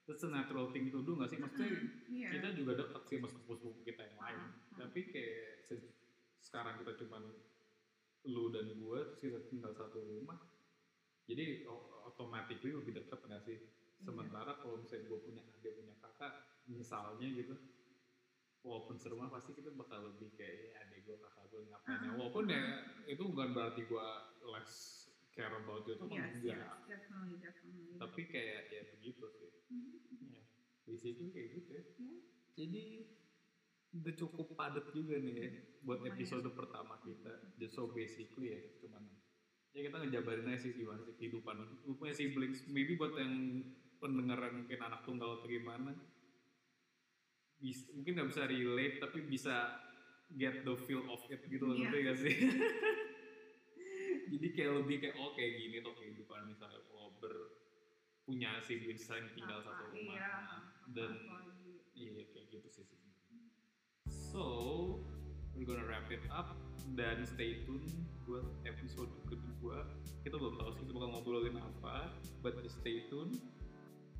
that's 0.06 0.22
a 0.22 0.30
natural 0.30 0.70
thing 0.70 0.94
to 0.94 1.02
do 1.02 1.18
nggak 1.18 1.26
sih? 1.26 1.42
Maksudnya 1.42 1.74
iya. 2.06 2.30
kita 2.38 2.54
juga 2.54 2.78
dekat 2.78 3.02
sih 3.10 3.18
sama 3.18 3.28
sepupu 3.34 3.82
kita 3.82 4.06
yang 4.06 4.18
lain. 4.22 4.38
Hmm. 4.38 4.78
tapi 4.78 5.00
kayak 5.10 5.66
se- 5.66 5.98
sekarang 6.40 6.78
kita 6.78 6.94
cuman 7.02 7.34
lu 8.28 8.52
dan 8.52 8.68
gue 8.68 9.00
terus 9.08 9.22
kita 9.24 9.40
tinggal 9.48 9.72
satu 9.72 10.04
rumah 10.04 10.36
jadi 11.30 11.62
o- 11.70 12.10
automatically 12.10 12.74
lebih 12.74 12.98
dekat 12.98 13.22
nggak 13.22 13.44
sih? 13.46 13.58
Sementara 14.02 14.58
kalau 14.58 14.82
misalnya 14.82 15.06
gue 15.06 15.20
punya 15.22 15.44
adik 15.54 15.78
punya 15.78 15.94
kakak 16.02 16.34
misalnya 16.66 17.28
gitu 17.30 17.54
walaupun 18.66 19.00
serumah 19.00 19.32
pasti 19.32 19.56
kita 19.56 19.72
bakal 19.72 20.04
lebih 20.12 20.36
kayak 20.36 20.56
ya 20.68 20.72
adik 20.84 21.06
gue 21.08 21.16
kakak 21.22 21.46
gue 21.48 21.62
ngapain 21.70 22.00
ya 22.04 22.10
walaupun 22.18 22.46
ya 22.50 22.62
itu 23.08 23.24
bukan 23.24 23.50
berarti 23.56 23.82
gue 23.88 24.08
less 24.52 24.74
care 25.32 25.54
about 25.56 25.86
you 25.88 25.96
atau 25.96 26.10
yes 26.12 26.34
enggak. 26.36 26.58
yes 26.60 26.68
definitely 26.90 27.36
definitely 27.40 27.96
tapi 27.96 28.22
kayak 28.28 28.62
ya 28.68 28.84
begitu 28.92 29.26
sih. 29.38 29.52
Mhm. 29.72 30.34
ya 30.34 30.44
basically 30.84 31.30
kayak 31.32 31.50
gitu 31.62 31.70
ya. 31.78 31.84
Ya. 31.86 32.16
jadi 32.58 32.86
udah 33.90 34.14
cukup 34.14 34.54
padat 34.54 34.86
juga 34.94 35.18
nih 35.18 35.36
ya 35.36 35.50
buat 35.82 36.06
episode 36.06 36.46
pertama 36.54 36.94
kita 37.02 37.42
just 37.58 37.74
so 37.74 37.90
basically 37.90 38.54
ya 38.54 38.62
cuman 38.78 39.02
ya 39.74 39.82
kita 39.90 39.98
ngejabarin 40.06 40.46
aja 40.50 40.60
sih 40.62 40.78
gimana 40.78 41.02
sih 41.02 41.16
kehidupan 41.18 41.58
lu 41.86 41.94
punya 41.98 42.14
siblings 42.14 42.62
maybe 42.70 42.94
buat 42.94 43.18
yang 43.18 43.66
pendengar 43.98 44.38
yang 44.46 44.62
mungkin 44.62 44.80
anak 44.86 45.02
tunggal 45.04 45.42
atau 45.42 45.50
gimana 45.50 45.92
bisa, 47.60 47.90
mungkin 47.92 48.12
nggak 48.16 48.30
bisa 48.30 48.44
relate 48.46 48.96
tapi 49.02 49.20
bisa 49.26 49.56
get 50.38 50.62
the 50.62 50.76
feel 50.86 51.04
of 51.10 51.26
it 51.34 51.42
gitu 51.50 51.66
loh 51.66 51.76
Iya. 51.76 51.82
ngerti 51.90 52.00
gak 52.06 52.18
sih 52.22 52.36
jadi 54.32 54.48
kayak 54.54 54.72
lebih 54.86 54.96
kayak 55.02 55.16
oh 55.18 55.34
kayak 55.34 55.54
gini 55.58 55.82
tuh 55.82 55.98
kehidupan 55.98 56.46
misalnya 56.46 56.80
kalau 56.86 57.18
ber 57.18 57.34
punya 58.30 58.62
siblings 58.62 59.10
yang 59.10 59.26
tinggal 59.34 59.58
satu 59.66 59.90
rumah 59.90 60.14
iya 60.14 60.38
dan. 60.94 61.18
Iya 61.98 62.24
kayak 62.30 62.46
gitu 62.54 62.70
sih. 62.70 62.86
So 64.30 65.02
we're 65.58 65.66
gonna 65.66 65.90
wrap 65.90 66.06
it 66.14 66.22
up 66.30 66.54
dan 66.94 67.26
stay 67.26 67.66
tune 67.66 67.82
buat 68.30 68.46
episode 68.62 69.10
kedua. 69.26 69.90
Kita 70.22 70.38
belum 70.38 70.62
tahu 70.62 70.70
sih 70.78 70.86
bakal 70.94 71.18
ngobrolin 71.18 71.58
apa, 71.58 72.14
but 72.46 72.62
just 72.62 72.78
stay 72.78 73.10
tune 73.10 73.42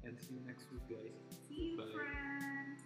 and 0.02 0.18
see 0.18 0.42
you 0.42 0.44
next 0.50 0.66
week 0.74 0.82
guys. 0.90 1.14
see 1.46 1.78
you 1.78 1.78
Bye. 1.78 1.94
friends 1.94 2.82